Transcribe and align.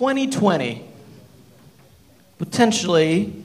2020, 0.00 0.82
potentially, 2.38 3.44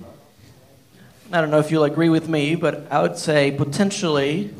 I 1.29 1.41
don't 1.41 1.51
know 1.51 1.59
if 1.59 1.69
you'll 1.69 1.83
agree 1.83 2.07
with 2.07 2.29
me, 2.29 2.55
but 2.55 2.89
I 2.89 3.01
would 3.01 3.17
say 3.17 3.51
potentially 3.51 4.53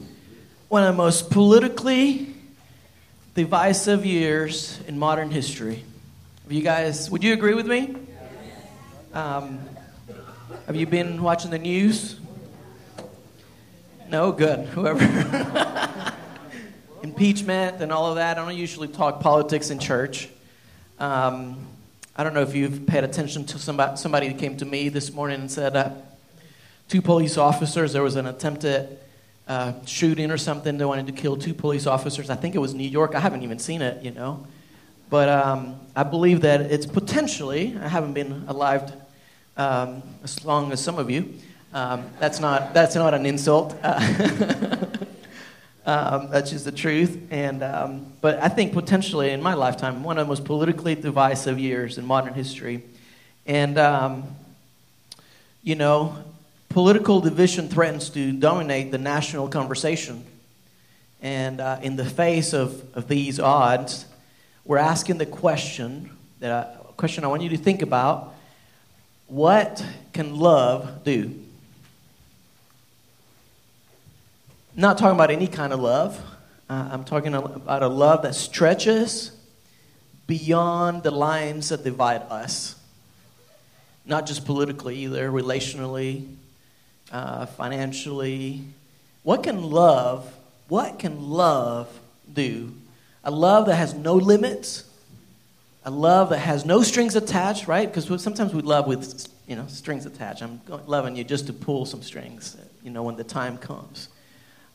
one 0.68 0.84
of 0.84 0.94
the 0.94 0.98
most 0.98 1.32
politically 1.32 2.36
divisive 3.34 4.06
years 4.06 4.78
in 4.90 5.00
modern 5.00 5.32
history. 5.32 5.86
Have 6.44 6.52
you 6.52 6.62
guys, 6.62 7.10
would 7.10 7.24
you 7.24 7.32
agree 7.32 7.54
with 7.54 7.66
me? 7.66 7.96
Um, 9.14 9.62
have 10.66 10.76
you 10.76 10.88
been 10.88 11.24
watching 11.24 11.50
the 11.50 11.60
news? 11.60 12.20
No, 14.10 14.34
good. 14.34 14.68
Whoever. 14.74 16.14
Impeachment 17.04 17.82
and 17.82 17.94
all 17.94 18.08
of 18.08 18.16
that. 18.16 18.38
I 18.38 18.42
don't 18.44 18.58
usually 18.58 18.90
talk 18.90 19.22
politics 19.22 19.70
in 19.70 19.80
church. 19.80 20.28
Um, 21.00 21.70
I 22.18 22.24
don't 22.24 22.34
know 22.34 22.42
if 22.42 22.56
you've 22.56 22.88
paid 22.88 23.04
attention 23.04 23.44
to 23.48 23.60
somebody, 23.60 23.98
somebody 23.98 24.30
who 24.30 24.36
came 24.36 24.56
to 24.58 24.66
me 24.66 24.88
this 24.88 25.12
morning 25.12 25.42
and 25.42 25.52
said 25.52 25.76
uh, 25.76 25.90
two 26.88 27.02
police 27.02 27.36
officers, 27.38 27.92
there 27.92 28.04
was 28.04 28.16
an 28.16 28.26
attempted 28.26 28.98
uh, 29.50 29.74
shooting 29.86 30.32
or 30.32 30.38
something. 30.38 30.78
They 30.78 30.86
wanted 30.86 31.08
to 31.08 31.12
kill 31.12 31.36
two 31.36 31.54
police 31.54 31.86
officers. 31.86 32.30
I 32.30 32.36
think 32.36 32.56
it 32.56 32.60
was 32.60 32.74
New 32.74 32.88
York. 32.88 33.16
I 33.16 33.20
haven't 33.20 33.44
even 33.44 33.60
seen 33.60 33.82
it, 33.82 34.02
you 34.02 34.12
know. 34.12 34.48
But 35.10 35.28
um, 35.28 35.78
I 35.94 36.04
believe 36.04 36.40
that 36.42 36.62
it's 36.62 36.86
potentially, 36.86 37.78
I 37.82 37.90
haven't 37.90 38.14
been 38.14 38.46
alive 38.48 38.94
um, 39.58 40.02
as 40.24 40.46
long 40.46 40.72
as 40.72 40.82
some 40.82 40.98
of 40.98 41.10
you. 41.12 41.34
Um, 41.74 42.10
that's, 42.20 42.40
not, 42.40 42.74
that's 42.74 42.96
not 42.96 43.14
an 43.14 43.26
insult. 43.26 43.76
Um, 45.86 46.30
that's 46.32 46.50
just 46.50 46.66
the 46.66 46.72
truth. 46.72 47.28
And, 47.30 47.62
um, 47.62 48.12
but 48.20 48.40
I 48.40 48.48
think 48.48 48.74
potentially 48.74 49.30
in 49.30 49.42
my 49.42 49.54
lifetime, 49.54 50.04
one 50.04 50.18
of 50.18 50.26
the 50.26 50.30
most 50.30 50.44
politically 50.44 50.96
divisive 50.96 51.60
years 51.60 52.00
in 52.00 52.06
modern 52.06 52.34
history. 52.34 52.84
And, 53.46 53.78
um, 53.78 54.24
you 55.64 55.76
know, 55.76 56.18
political 56.70 57.22
division 57.22 57.70
threatens 57.70 58.10
to 58.10 58.32
dominate 58.32 58.92
the 58.92 58.98
national 58.98 59.48
conversation. 59.48 60.26
And 61.22 61.62
uh, 61.62 61.80
in 61.84 61.96
the 61.96 62.06
face 62.06 62.54
of, 62.54 62.84
of 62.96 63.08
these 63.08 63.40
odds, 63.40 64.06
we're 64.64 64.78
asking 64.78 65.20
the 65.20 65.26
question 65.28 66.10
that 66.40 66.52
I, 66.52 66.94
question 66.94 67.24
I 67.24 67.28
want 67.28 67.44
you 67.44 67.50
to 67.50 67.58
think 67.58 67.84
about 67.84 68.34
what 69.28 69.86
can 70.14 70.36
love 70.36 71.04
do? 71.04 71.45
Not 74.76 74.98
talking 74.98 75.16
about 75.16 75.32
any 75.32 75.48
kind 75.48 75.72
of 75.72 75.80
love. 75.80 76.22
Uh, 76.70 76.90
I'm 76.92 77.04
talking 77.04 77.34
about 77.34 77.82
a 77.84 77.88
love 77.88 78.24
that 78.24 78.36
stretches 78.36 79.32
beyond 80.28 81.04
the 81.04 81.12
lines 81.12 81.70
that 81.70 81.84
divide 81.84 82.24
us. 82.24 82.76
Not 84.06 84.26
just 84.26 84.46
politically, 84.46 84.98
either, 84.98 85.32
relationally, 85.32 86.28
uh, 87.12 87.46
financially. 87.46 88.64
What 89.24 89.44
can 89.44 89.64
love, 89.64 90.32
what 90.68 91.00
can 91.00 91.30
love 91.30 91.88
do? 92.32 92.74
A 93.24 93.32
love 93.32 93.68
that 93.68 93.76
has 93.76 93.94
no 93.94 94.16
limits, 94.16 94.84
a 95.86 95.92
love 95.92 96.30
that 96.30 96.40
has 96.40 96.66
no 96.66 96.84
strings 96.84 97.16
attached, 97.16 97.68
right? 97.68 97.88
Because 97.92 98.22
sometimes 98.22 98.54
we 98.54 98.62
love 98.62 98.88
with, 98.88 99.28
you 99.48 99.56
know, 99.56 99.66
strings 99.68 100.06
attached. 100.06 100.42
I'm 100.42 100.62
loving 100.86 101.16
you 101.16 101.24
just 101.24 101.48
to 101.48 101.54
pull 101.54 101.86
some 101.86 102.02
strings, 102.02 102.58
you 102.84 102.92
know, 102.92 103.04
when 103.04 103.16
the 103.16 103.24
time 103.24 103.58
comes 103.58 104.10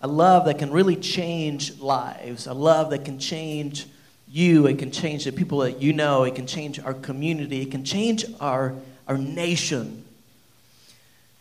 a 0.00 0.08
love 0.08 0.46
that 0.46 0.58
can 0.58 0.70
really 0.70 0.96
change 0.96 1.78
lives, 1.78 2.46
a 2.46 2.54
love 2.54 2.90
that 2.90 3.04
can 3.04 3.18
change 3.18 3.86
you, 4.28 4.66
it 4.66 4.78
can 4.78 4.90
change 4.90 5.24
the 5.24 5.32
people 5.32 5.58
that 5.58 5.82
you 5.82 5.92
know, 5.92 6.22
it 6.24 6.34
can 6.34 6.46
change 6.46 6.78
our 6.78 6.94
community, 6.94 7.62
it 7.62 7.70
can 7.70 7.84
change 7.84 8.24
our, 8.40 8.74
our 9.08 9.18
nation. 9.18 10.04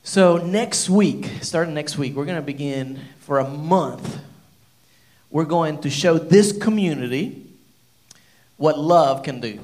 So, 0.03 0.37
next 0.37 0.89
week, 0.89 1.29
starting 1.41 1.73
next 1.73 1.97
week, 1.97 2.15
we're 2.15 2.25
going 2.25 2.37
to 2.37 2.41
begin 2.41 2.99
for 3.19 3.39
a 3.39 3.47
month. 3.47 4.19
We're 5.29 5.45
going 5.45 5.81
to 5.81 5.89
show 5.89 6.17
this 6.17 6.57
community 6.57 7.45
what 8.57 8.79
love 8.79 9.23
can 9.23 9.39
do. 9.39 9.59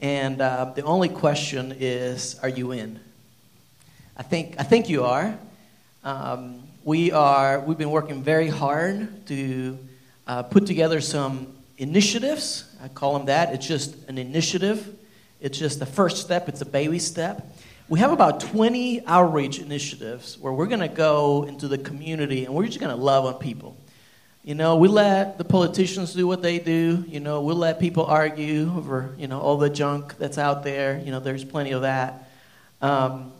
And 0.00 0.40
uh, 0.40 0.72
the 0.74 0.82
only 0.82 1.08
question 1.08 1.74
is 1.78 2.38
are 2.42 2.48
you 2.48 2.72
in? 2.72 2.98
I 4.16 4.22
think, 4.22 4.56
I 4.58 4.62
think 4.62 4.88
you 4.88 5.04
are. 5.04 5.38
Um, 6.02 6.65
we 6.86 7.10
are 7.10 7.58
we've 7.58 7.76
been 7.76 7.90
working 7.90 8.22
very 8.22 8.46
hard 8.46 9.26
to 9.26 9.76
uh, 10.28 10.44
put 10.44 10.66
together 10.66 11.00
some 11.00 11.52
initiatives. 11.78 12.64
I 12.80 12.86
call 12.86 13.14
them 13.14 13.26
that. 13.26 13.52
It's 13.52 13.66
just 13.66 13.96
an 14.08 14.18
initiative. 14.18 14.96
It's 15.40 15.58
just 15.58 15.80
the 15.80 15.86
first 15.86 16.18
step. 16.18 16.48
It's 16.48 16.60
a 16.60 16.64
baby 16.64 17.00
step. 17.00 17.44
We 17.88 17.98
have 17.98 18.12
about 18.12 18.38
20 18.38 19.04
outreach 19.04 19.58
initiatives 19.58 20.38
where 20.38 20.52
we're 20.52 20.68
going 20.68 20.78
to 20.78 20.86
go 20.86 21.42
into 21.42 21.66
the 21.66 21.76
community 21.76 22.44
and 22.44 22.54
we're 22.54 22.66
just 22.66 22.78
going 22.78 22.94
to 22.94 23.02
love 23.02 23.24
on 23.24 23.34
people. 23.40 23.76
You 24.44 24.54
know 24.54 24.76
we 24.76 24.86
let 24.86 25.38
the 25.38 25.44
politicians 25.44 26.14
do 26.14 26.28
what 26.28 26.40
they 26.40 26.60
do. 26.60 27.04
You 27.08 27.18
know 27.18 27.40
we'll 27.40 27.56
let 27.56 27.80
people 27.80 28.06
argue 28.06 28.72
over 28.76 29.12
you 29.18 29.26
know 29.26 29.40
all 29.40 29.56
the 29.56 29.70
junk 29.70 30.16
that's 30.18 30.38
out 30.38 30.62
there. 30.62 31.02
You 31.04 31.10
know 31.10 31.18
there's 31.18 31.44
plenty 31.44 31.72
of 31.72 31.82
that. 31.82 32.30
Um, 32.80 33.32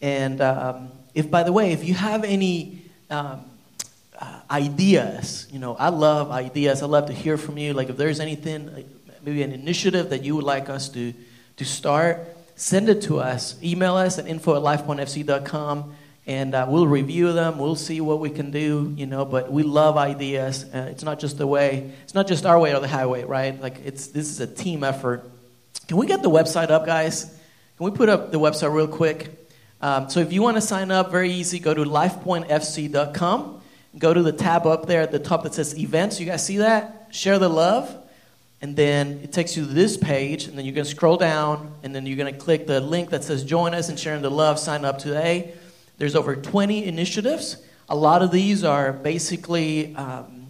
and 0.00 0.40
um, 0.40 0.92
if 1.14 1.30
by 1.30 1.42
the 1.42 1.52
way 1.52 1.72
if 1.72 1.84
you 1.84 1.92
have 1.92 2.24
any 2.24 2.84
um, 3.10 3.44
uh, 4.18 4.40
ideas. 4.50 5.46
You 5.50 5.58
know, 5.58 5.74
I 5.76 5.88
love 5.88 6.30
ideas. 6.30 6.82
I 6.82 6.86
love 6.86 7.06
to 7.06 7.12
hear 7.12 7.36
from 7.36 7.58
you. 7.58 7.72
Like 7.72 7.88
if 7.88 7.96
there's 7.96 8.20
anything, 8.20 8.74
like 8.74 8.86
maybe 9.22 9.42
an 9.42 9.52
initiative 9.52 10.10
that 10.10 10.22
you 10.22 10.36
would 10.36 10.44
like 10.44 10.68
us 10.68 10.88
to 10.90 11.12
to 11.56 11.64
start, 11.64 12.26
send 12.54 12.88
it 12.88 13.02
to 13.02 13.20
us. 13.20 13.56
Email 13.62 13.94
us 13.96 14.18
at 14.18 14.26
info 14.26 14.56
at 14.56 14.62
lifepointfc.com 14.62 15.94
and 16.26 16.54
uh, 16.54 16.66
we'll 16.68 16.86
review 16.86 17.32
them. 17.32 17.58
We'll 17.58 17.76
see 17.76 18.00
what 18.00 18.20
we 18.20 18.30
can 18.30 18.50
do, 18.50 18.92
you 18.96 19.06
know. 19.06 19.24
But 19.24 19.50
we 19.50 19.62
love 19.62 19.96
ideas. 19.96 20.64
Uh, 20.64 20.88
it's 20.90 21.04
not 21.04 21.18
just 21.18 21.38
the 21.38 21.46
way. 21.46 21.92
It's 22.02 22.14
not 22.14 22.26
just 22.26 22.44
our 22.44 22.58
way 22.58 22.74
or 22.74 22.80
the 22.80 22.88
highway, 22.88 23.24
right? 23.24 23.60
Like 23.60 23.80
it's 23.84 24.08
this 24.08 24.28
is 24.28 24.40
a 24.40 24.46
team 24.46 24.82
effort. 24.84 25.24
Can 25.88 25.96
we 25.96 26.06
get 26.06 26.22
the 26.22 26.30
website 26.30 26.70
up, 26.70 26.84
guys? 26.84 27.24
Can 27.76 27.84
we 27.84 27.90
put 27.90 28.08
up 28.08 28.32
the 28.32 28.40
website 28.40 28.72
real 28.72 28.88
quick? 28.88 29.45
Um, 29.86 30.10
so 30.10 30.18
if 30.18 30.32
you 30.32 30.42
want 30.42 30.56
to 30.56 30.60
sign 30.60 30.90
up, 30.90 31.12
very 31.12 31.30
easy. 31.30 31.60
Go 31.60 31.72
to 31.72 31.84
lifepointfc.com. 31.84 33.60
Go 33.96 34.12
to 34.12 34.20
the 34.20 34.32
tab 34.32 34.66
up 34.66 34.86
there 34.86 35.00
at 35.00 35.12
the 35.12 35.20
top 35.20 35.44
that 35.44 35.54
says 35.54 35.78
events. 35.78 36.18
You 36.18 36.26
guys 36.26 36.44
see 36.44 36.56
that? 36.56 37.06
Share 37.12 37.38
the 37.38 37.48
love. 37.48 37.96
And 38.60 38.74
then 38.74 39.20
it 39.22 39.32
takes 39.32 39.56
you 39.56 39.64
to 39.64 39.72
this 39.72 39.96
page, 39.96 40.48
and 40.48 40.58
then 40.58 40.64
you're 40.64 40.74
going 40.74 40.86
to 40.86 40.90
scroll 40.90 41.16
down, 41.16 41.72
and 41.84 41.94
then 41.94 42.04
you're 42.04 42.16
going 42.16 42.34
to 42.34 42.40
click 42.40 42.66
the 42.66 42.80
link 42.80 43.10
that 43.10 43.22
says 43.22 43.44
join 43.44 43.74
us 43.74 43.88
in 43.88 43.96
sharing 43.96 44.22
the 44.22 44.30
love. 44.30 44.58
Sign 44.58 44.84
up 44.84 44.98
today. 44.98 45.52
There's 45.98 46.16
over 46.16 46.34
20 46.34 46.84
initiatives. 46.84 47.56
A 47.88 47.94
lot 47.94 48.22
of 48.22 48.32
these 48.32 48.64
are 48.64 48.92
basically 48.92 49.94
um, 49.94 50.48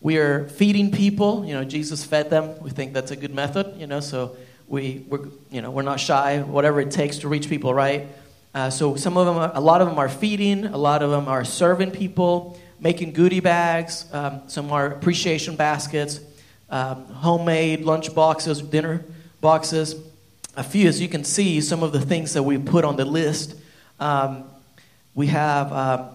we 0.00 0.16
are 0.16 0.48
feeding 0.48 0.90
people. 0.90 1.44
You 1.44 1.52
know, 1.52 1.64
Jesus 1.64 2.02
fed 2.02 2.30
them. 2.30 2.58
We 2.62 2.70
think 2.70 2.94
that's 2.94 3.10
a 3.10 3.16
good 3.16 3.34
method. 3.34 3.78
You 3.78 3.86
know, 3.86 4.00
so 4.00 4.38
we 4.68 5.04
we're 5.06 5.26
you 5.50 5.60
know 5.60 5.70
we're 5.70 5.82
not 5.82 6.00
shy. 6.00 6.40
Whatever 6.40 6.80
it 6.80 6.90
takes 6.90 7.18
to 7.18 7.28
reach 7.28 7.50
people, 7.50 7.74
right? 7.74 8.08
Uh, 8.52 8.68
so 8.68 8.96
some 8.96 9.16
of 9.16 9.26
them, 9.26 9.36
are, 9.36 9.52
a 9.54 9.60
lot 9.60 9.80
of 9.80 9.88
them 9.88 9.98
are 9.98 10.08
feeding, 10.08 10.64
a 10.66 10.76
lot 10.76 11.02
of 11.02 11.10
them 11.10 11.28
are 11.28 11.44
serving 11.44 11.92
people, 11.92 12.58
making 12.80 13.12
goodie 13.12 13.40
bags, 13.40 14.06
um, 14.12 14.42
some 14.48 14.72
are 14.72 14.86
appreciation 14.86 15.54
baskets, 15.54 16.20
um, 16.68 17.04
homemade 17.06 17.82
lunch 17.82 18.12
boxes, 18.12 18.60
dinner 18.60 19.04
boxes. 19.40 19.94
A 20.56 20.64
few, 20.64 20.88
as 20.88 21.00
you 21.00 21.08
can 21.08 21.22
see, 21.22 21.60
some 21.60 21.84
of 21.84 21.92
the 21.92 22.00
things 22.00 22.34
that 22.34 22.42
we 22.42 22.58
put 22.58 22.84
on 22.84 22.96
the 22.96 23.04
list. 23.04 23.54
Um, 24.00 24.44
we 25.14 25.28
have 25.28 25.72
uh, 25.72 26.08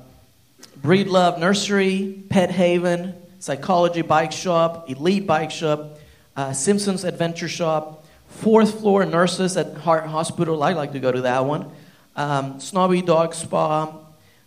Breedlove 0.82 1.40
Nursery, 1.40 2.22
Pet 2.30 2.52
Haven, 2.52 3.14
Psychology 3.40 4.02
Bike 4.02 4.34
Shop, 4.34 4.90
Elite 4.90 5.26
Bike 5.26 5.52
Shop, 5.52 6.00
uh, 6.36 6.52
Simpsons 6.52 7.06
Adventure 7.06 7.48
Shop, 7.48 8.06
Fourth 8.28 8.82
Floor 8.82 9.06
Nurses 9.06 9.56
at 9.56 9.78
Heart 9.78 10.08
Hospital. 10.08 10.62
I 10.62 10.74
like 10.74 10.92
to 10.92 11.00
go 11.00 11.14
to 11.14 11.22
that 11.22 11.46
one 11.46 11.72
um, 12.16 12.60
Snobby 12.60 13.02
Dog 13.02 13.34
Spa, 13.34 13.98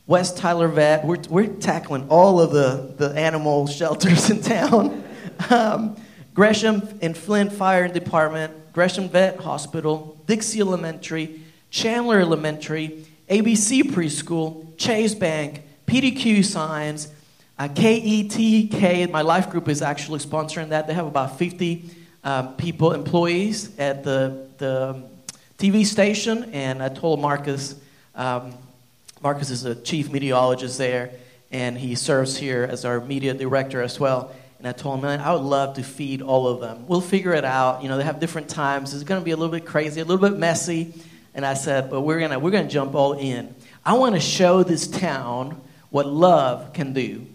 West 0.06 0.36
Tyler 0.38 0.68
Vet. 0.68 1.04
We're, 1.04 1.22
we're 1.28 1.46
tackling 1.46 2.08
all 2.08 2.40
of 2.40 2.52
the, 2.52 2.94
the 2.96 3.18
animal 3.18 3.66
shelters 3.66 4.30
in 4.30 4.42
town. 4.42 5.04
Um, 5.50 5.94
Gresham 6.34 6.98
and 7.00 7.16
Flint 7.16 7.52
Fire 7.52 7.86
Department, 7.86 8.72
Gresham 8.72 9.08
Vet 9.08 9.38
Hospital, 9.38 10.20
Dixie 10.26 10.60
Elementary, 10.60 11.42
Chandler 11.70 12.18
Elementary, 12.18 13.06
ABC 13.28 13.82
Preschool, 13.82 14.76
Chase 14.76 15.14
Bank, 15.14 15.62
PDQ 15.86 16.44
Signs, 16.44 17.08
uh, 17.58 17.68
KETK, 17.68 19.10
my 19.10 19.22
life 19.22 19.50
group 19.50 19.68
is 19.68 19.82
actually 19.82 20.20
sponsoring 20.20 20.68
that. 20.68 20.86
They 20.86 20.94
have 20.94 21.06
about 21.06 21.38
50 21.38 21.90
um, 22.24 22.54
people, 22.54 22.92
employees 22.92 23.76
at 23.78 24.04
the, 24.04 24.48
the 24.58 25.02
TV 25.58 25.84
station, 25.84 26.50
and 26.52 26.80
I 26.80 26.88
told 26.88 27.18
Marcus, 27.18 27.74
um, 28.14 28.54
Marcus 29.20 29.50
is 29.50 29.64
a 29.64 29.74
chief 29.74 30.08
meteorologist 30.12 30.78
there, 30.78 31.10
and 31.50 31.76
he 31.76 31.96
serves 31.96 32.36
here 32.36 32.62
as 32.70 32.84
our 32.84 33.00
media 33.00 33.34
director 33.34 33.82
as 33.82 33.98
well. 33.98 34.32
And 34.58 34.68
I 34.68 34.72
told 34.72 35.00
him, 35.00 35.06
man, 35.06 35.18
I 35.18 35.32
would 35.32 35.42
love 35.42 35.74
to 35.74 35.82
feed 35.82 36.22
all 36.22 36.46
of 36.46 36.60
them. 36.60 36.86
We'll 36.86 37.00
figure 37.00 37.32
it 37.32 37.44
out. 37.44 37.82
You 37.82 37.88
know, 37.88 37.96
they 37.96 38.04
have 38.04 38.20
different 38.20 38.48
times. 38.48 38.94
It's 38.94 39.02
going 39.02 39.20
to 39.20 39.24
be 39.24 39.32
a 39.32 39.36
little 39.36 39.50
bit 39.50 39.66
crazy, 39.66 40.00
a 40.00 40.04
little 40.04 40.28
bit 40.28 40.38
messy. 40.38 40.94
And 41.34 41.44
I 41.44 41.54
said, 41.54 41.90
but 41.90 42.02
we're 42.02 42.20
going 42.20 42.30
to 42.30 42.38
we're 42.38 42.52
going 42.52 42.68
to 42.68 42.72
jump 42.72 42.94
all 42.94 43.14
in. 43.14 43.52
I 43.84 43.94
want 43.94 44.14
to 44.14 44.20
show 44.20 44.62
this 44.62 44.86
town 44.86 45.60
what 45.90 46.06
love 46.06 46.72
can 46.72 46.92
do. 46.92 47.26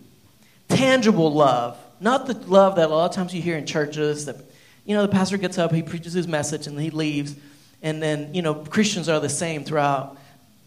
Tangible 0.69 1.33
love, 1.33 1.77
not 1.99 2.25
the 2.27 2.35
love 2.35 2.77
that 2.77 2.89
a 2.89 2.93
lot 2.93 3.09
of 3.09 3.15
times 3.15 3.33
you 3.33 3.41
hear 3.41 3.57
in 3.57 3.65
churches 3.65 4.27
that 4.27 4.37
you 4.85 4.95
know, 4.95 5.01
the 5.01 5.11
pastor 5.11 5.37
gets 5.37 5.57
up, 5.57 5.73
he 5.73 5.81
preaches 5.81 6.13
his 6.13 6.27
message 6.27 6.67
and 6.67 6.79
he 6.79 6.89
leaves. 6.89 7.35
And 7.83 8.01
then, 8.01 8.33
you 8.33 8.41
know, 8.41 8.55
Christians 8.55 9.09
are 9.09 9.19
the 9.19 9.29
same 9.29 9.63
throughout 9.63 10.17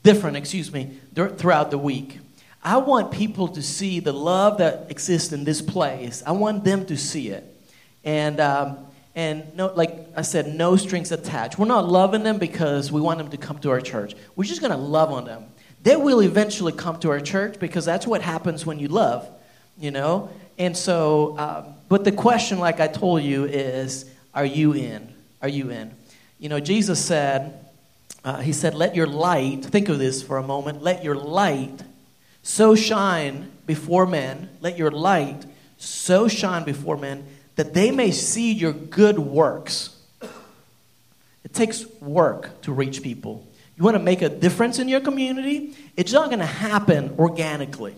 different, 0.02 0.36
excuse 0.36 0.72
me, 0.72 0.98
throughout 1.14 1.72
the 1.72 1.78
week. 1.78 2.18
I 2.62 2.76
want 2.76 3.10
people 3.10 3.48
to 3.48 3.62
see 3.62 4.00
the 4.00 4.12
love 4.12 4.58
that 4.58 4.90
exists 4.90 5.32
in 5.32 5.44
this 5.44 5.62
place. 5.62 6.22
I 6.26 6.32
want 6.32 6.62
them 6.62 6.84
to 6.86 6.96
see 6.96 7.28
it. 7.28 7.44
And, 8.04 8.38
um, 8.38 8.78
and 9.14 9.56
no, 9.56 9.72
like 9.74 10.06
I 10.14 10.22
said, 10.22 10.54
no 10.54 10.76
strings 10.76 11.10
attached. 11.10 11.58
We're 11.58 11.66
not 11.66 11.88
loving 11.88 12.22
them 12.22 12.38
because 12.38 12.92
we 12.92 13.00
want 13.00 13.18
them 13.18 13.30
to 13.30 13.36
come 13.36 13.58
to 13.60 13.70
our 13.70 13.80
church. 13.80 14.14
We're 14.36 14.44
just 14.44 14.60
going 14.60 14.72
to 14.72 14.76
love 14.76 15.10
on 15.10 15.24
them. 15.24 15.44
They 15.82 15.96
will 15.96 16.20
eventually 16.20 16.72
come 16.72 16.98
to 17.00 17.10
our 17.10 17.20
church 17.20 17.58
because 17.58 17.84
that's 17.84 18.06
what 18.06 18.20
happens 18.20 18.66
when 18.66 18.78
you 18.78 18.88
love, 18.88 19.28
you 19.78 19.90
know? 19.90 20.28
And 20.58 20.76
so, 20.76 21.38
um, 21.38 21.74
but 21.88 22.04
the 22.04 22.12
question, 22.12 22.58
like 22.58 22.80
I 22.80 22.88
told 22.88 23.22
you, 23.22 23.44
is 23.44 24.10
are 24.34 24.44
you 24.44 24.72
in? 24.72 25.14
Are 25.40 25.48
you 25.48 25.70
in? 25.70 25.92
You 26.38 26.48
know, 26.48 26.60
Jesus 26.60 27.04
said, 27.04 27.66
uh, 28.24 28.40
He 28.40 28.52
said, 28.52 28.74
let 28.74 28.94
your 28.94 29.06
light, 29.06 29.64
think 29.64 29.88
of 29.88 29.98
this 29.98 30.22
for 30.22 30.38
a 30.38 30.42
moment, 30.42 30.82
let 30.82 31.02
your 31.02 31.14
light 31.14 31.82
so 32.42 32.74
shine 32.74 33.50
before 33.66 34.06
men, 34.06 34.48
let 34.60 34.78
your 34.78 34.90
light 34.90 35.44
so 35.78 36.28
shine 36.28 36.64
before 36.64 36.96
men 36.96 37.26
that 37.56 37.74
they 37.74 37.90
may 37.90 38.10
see 38.10 38.52
your 38.52 38.72
good 38.72 39.18
works. 39.18 39.96
It 41.42 41.52
takes 41.52 41.86
work 42.00 42.60
to 42.62 42.72
reach 42.72 43.02
people. 43.02 43.46
You 43.76 43.84
want 43.84 43.96
to 43.96 44.02
make 44.02 44.22
a 44.22 44.28
difference 44.28 44.78
in 44.78 44.88
your 44.88 45.00
community? 45.00 45.74
It's 45.96 46.12
not 46.12 46.26
going 46.26 46.40
to 46.40 46.46
happen 46.46 47.14
organically. 47.18 47.94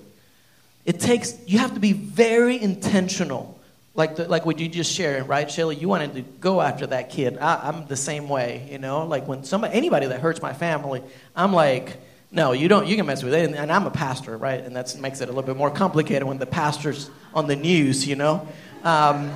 It 0.84 1.00
takes, 1.00 1.37
you 1.46 1.58
have 1.58 1.75
to 1.75 1.81
be 1.81 1.93
very 1.93 2.61
intentional. 2.61 3.57
Like, 3.98 4.14
the, 4.14 4.28
like 4.28 4.46
what 4.46 4.60
you 4.60 4.68
just 4.68 4.92
shared, 4.92 5.26
right, 5.26 5.50
Shelly? 5.50 5.74
You 5.74 5.88
wanted 5.88 6.14
to 6.14 6.22
go 6.22 6.60
after 6.60 6.86
that 6.86 7.10
kid. 7.10 7.36
I, 7.36 7.68
I'm 7.68 7.88
the 7.88 7.96
same 7.96 8.28
way, 8.28 8.68
you 8.70 8.78
know? 8.78 9.04
Like 9.04 9.26
when 9.26 9.42
somebody, 9.42 9.74
anybody 9.74 10.06
that 10.06 10.20
hurts 10.20 10.40
my 10.40 10.52
family, 10.52 11.02
I'm 11.34 11.52
like, 11.52 11.96
no, 12.30 12.52
you 12.52 12.68
don't. 12.68 12.86
You 12.86 12.94
can 12.94 13.06
mess 13.06 13.24
with 13.24 13.34
it. 13.34 13.52
And 13.52 13.72
I'm 13.72 13.86
a 13.86 13.90
pastor, 13.90 14.36
right? 14.36 14.62
And 14.62 14.76
that 14.76 14.96
makes 15.00 15.20
it 15.20 15.24
a 15.24 15.32
little 15.32 15.42
bit 15.42 15.56
more 15.56 15.72
complicated 15.72 16.22
when 16.22 16.38
the 16.38 16.46
pastor's 16.46 17.10
on 17.34 17.48
the 17.48 17.56
news, 17.56 18.06
you 18.06 18.14
know. 18.14 18.46
Um, 18.84 19.34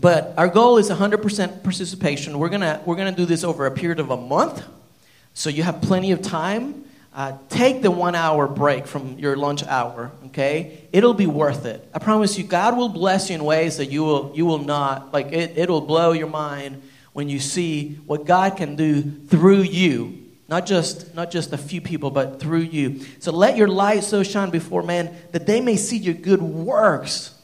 but 0.00 0.32
our 0.38 0.48
goal 0.48 0.78
is 0.78 0.88
100% 0.88 1.62
participation. 1.62 2.38
We're 2.38 2.48
gonna 2.48 2.80
we're 2.86 2.96
gonna 2.96 3.12
do 3.12 3.26
this 3.26 3.44
over 3.44 3.66
a 3.66 3.70
period 3.70 4.00
of 4.00 4.10
a 4.10 4.16
month, 4.16 4.64
so 5.34 5.50
you 5.50 5.64
have 5.64 5.82
plenty 5.82 6.12
of 6.12 6.22
time. 6.22 6.87
Uh, 7.18 7.36
take 7.48 7.82
the 7.82 7.90
one 7.90 8.14
hour 8.14 8.46
break 8.46 8.86
from 8.86 9.18
your 9.18 9.36
lunch 9.36 9.64
hour. 9.64 10.12
Okay, 10.26 10.86
it'll 10.92 11.14
be 11.14 11.26
worth 11.26 11.66
it. 11.66 11.86
I 11.92 11.98
promise 11.98 12.38
you. 12.38 12.44
God 12.44 12.76
will 12.76 12.88
bless 12.88 13.28
you 13.28 13.34
in 13.34 13.44
ways 13.44 13.78
that 13.78 13.86
you 13.86 14.04
will 14.04 14.32
you 14.34 14.46
will 14.46 14.64
not 14.64 15.12
like. 15.12 15.32
It 15.32 15.58
it'll 15.58 15.80
blow 15.80 16.12
your 16.12 16.28
mind 16.28 16.80
when 17.12 17.28
you 17.28 17.40
see 17.40 17.94
what 18.06 18.24
God 18.24 18.56
can 18.56 18.76
do 18.76 19.02
through 19.02 19.62
you 19.62 20.28
not 20.48 20.64
just, 20.64 21.14
not 21.14 21.30
just 21.30 21.52
a 21.52 21.58
few 21.58 21.80
people, 21.80 22.10
but 22.10 22.40
through 22.40 22.60
you. 22.60 23.00
So 23.20 23.32
let 23.32 23.56
your 23.56 23.68
light 23.68 24.02
so 24.02 24.22
shine 24.22 24.48
before 24.48 24.82
men 24.82 25.14
that 25.32 25.46
they 25.46 25.60
may 25.60 25.76
see 25.76 25.98
your 25.98 26.14
good 26.14 26.40
works. 26.40 27.34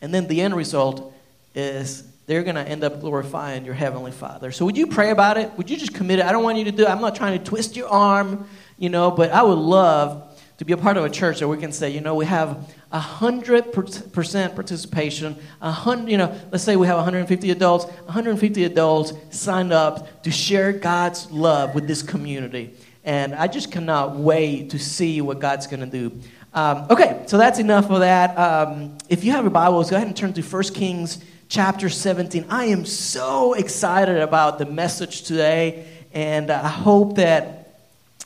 And 0.00 0.14
then 0.14 0.28
the 0.28 0.40
end 0.40 0.54
result 0.54 1.12
is 1.56 2.04
they're 2.26 2.44
going 2.44 2.54
to 2.54 2.62
end 2.62 2.84
up 2.84 3.00
glorifying 3.00 3.64
your 3.64 3.74
heavenly 3.74 4.12
Father. 4.12 4.52
So 4.52 4.64
would 4.66 4.76
you 4.76 4.86
pray 4.86 5.10
about 5.10 5.36
it? 5.36 5.50
Would 5.58 5.68
you 5.68 5.76
just 5.76 5.94
commit 5.94 6.20
it? 6.20 6.26
I 6.26 6.30
don't 6.30 6.44
want 6.44 6.58
you 6.58 6.64
to 6.64 6.72
do 6.72 6.84
it. 6.84 6.88
I'm 6.88 7.00
not 7.00 7.16
trying 7.16 7.36
to 7.36 7.44
twist 7.44 7.74
your 7.74 7.88
arm, 7.88 8.46
you 8.78 8.88
know, 8.88 9.10
but 9.10 9.30
I 9.30 9.42
would 9.42 9.58
love 9.58 10.24
to 10.58 10.64
be 10.64 10.72
a 10.72 10.76
part 10.76 10.96
of 10.96 11.04
a 11.04 11.10
church 11.10 11.38
that 11.38 11.46
we 11.46 11.56
can 11.56 11.70
say, 11.70 11.90
you 11.90 12.00
know, 12.00 12.16
we 12.16 12.26
have 12.26 12.68
a 12.90 12.98
hundred 12.98 13.72
percent 13.72 14.54
participation. 14.54 15.36
A 15.60 15.70
hundred, 15.70 16.10
you 16.10 16.18
know, 16.18 16.36
let's 16.50 16.64
say 16.64 16.76
we 16.76 16.86
have 16.86 16.96
150 16.96 17.50
adults. 17.50 17.84
150 17.84 18.64
adults 18.64 19.12
signed 19.30 19.72
up 19.72 20.22
to 20.22 20.30
share 20.30 20.72
God's 20.72 21.30
love 21.30 21.74
with 21.74 21.86
this 21.86 22.02
community, 22.02 22.74
and 23.04 23.34
I 23.34 23.46
just 23.46 23.70
cannot 23.70 24.16
wait 24.16 24.70
to 24.70 24.78
see 24.78 25.20
what 25.20 25.38
God's 25.38 25.66
going 25.66 25.80
to 25.80 25.86
do. 25.86 26.20
Um, 26.54 26.86
okay, 26.90 27.22
so 27.26 27.38
that's 27.38 27.58
enough 27.58 27.90
of 27.90 28.00
that. 28.00 28.36
Um, 28.36 28.98
if 29.08 29.22
you 29.22 29.32
have 29.32 29.44
your 29.44 29.50
Bibles, 29.50 29.90
go 29.90 29.96
ahead 29.96 30.08
and 30.08 30.16
turn 30.16 30.32
to 30.32 30.42
1 30.42 30.62
Kings 30.74 31.22
chapter 31.48 31.88
17. 31.88 32.46
I 32.48 32.64
am 32.64 32.84
so 32.84 33.52
excited 33.52 34.18
about 34.18 34.58
the 34.58 34.66
message 34.66 35.22
today, 35.22 35.86
and 36.12 36.50
I 36.50 36.66
hope 36.66 37.16
that 37.16 37.67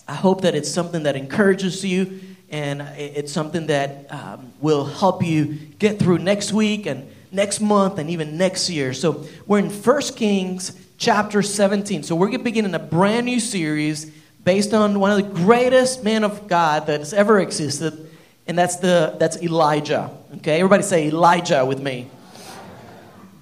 I 0.06 0.14
hope 0.14 0.42
that 0.42 0.54
it's 0.54 0.70
something 0.70 1.04
that 1.04 1.16
encourages 1.16 1.84
you 1.84 2.20
and 2.50 2.82
it's 2.96 3.32
something 3.32 3.68
that 3.68 4.12
um, 4.12 4.52
will 4.60 4.84
help 4.84 5.24
you 5.24 5.54
get 5.78 5.98
through 5.98 6.18
next 6.18 6.52
week 6.52 6.86
and 6.86 7.10
next 7.30 7.60
month 7.60 7.98
and 7.98 8.10
even 8.10 8.36
next 8.36 8.68
year. 8.68 8.92
So 8.92 9.26
we're 9.46 9.60
in 9.60 9.70
1 9.70 10.00
Kings 10.16 10.78
chapter 10.98 11.40
17. 11.40 12.02
So 12.02 12.14
we're 12.14 12.38
beginning 12.38 12.74
a 12.74 12.78
brand 12.78 13.26
new 13.26 13.40
series 13.40 14.12
based 14.44 14.74
on 14.74 15.00
one 15.00 15.10
of 15.10 15.16
the 15.16 15.40
greatest 15.40 16.04
men 16.04 16.24
of 16.24 16.46
God 16.46 16.86
that 16.88 17.00
has 17.00 17.14
ever 17.14 17.40
existed, 17.40 18.10
and 18.46 18.58
that's 18.58 18.76
the 18.76 19.16
that's 19.18 19.40
Elijah. 19.42 20.10
Okay, 20.36 20.56
everybody 20.56 20.82
say 20.82 21.08
Elijah 21.08 21.64
with 21.64 21.80
me. 21.80 22.10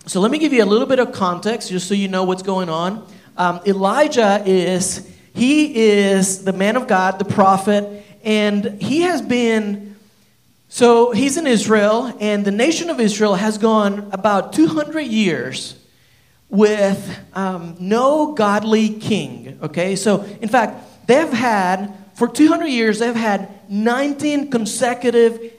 So 0.07 0.21
let 0.21 0.31
me 0.31 0.39
give 0.39 0.53
you 0.53 0.63
a 0.63 0.67
little 0.67 0.87
bit 0.87 0.99
of 0.99 1.13
context 1.13 1.71
just 1.71 1.89
so 1.89 1.95
you 1.95 2.09
know 2.09 2.25
what's 2.25 2.43
going 2.43 2.69
on. 2.69 3.07
Um, 3.37 3.61
Elijah 3.67 4.43
is 4.45 5.11
he 5.35 5.75
is 5.91 6.45
the 6.45 6.53
man 6.53 6.77
of 6.77 6.89
God, 6.89 7.19
the 7.19 7.25
prophet, 7.25 8.05
and 8.25 8.81
he 8.81 9.03
has 9.03 9.23
been. 9.23 9.97
So 10.69 11.11
he's 11.13 11.37
in 11.37 11.47
Israel, 11.47 12.17
and 12.21 12.45
the 12.45 12.53
nation 12.53 12.91
of 12.91 13.01
Israel 13.01 13.35
has 13.35 13.59
gone 13.59 14.11
about 14.13 14.53
200 14.53 15.01
years 15.01 15.75
with 16.49 17.19
um, 17.35 17.77
no 17.81 18.33
godly 18.35 18.91
king. 18.91 19.59
Okay, 19.63 19.97
so 19.97 20.23
in 20.41 20.49
fact, 20.49 21.07
they've 21.07 21.33
had, 21.33 21.93
for 22.15 22.29
200 22.29 22.67
years, 22.67 22.99
they've 22.99 23.15
had 23.15 23.49
19 23.69 24.51
consecutive 24.51 25.53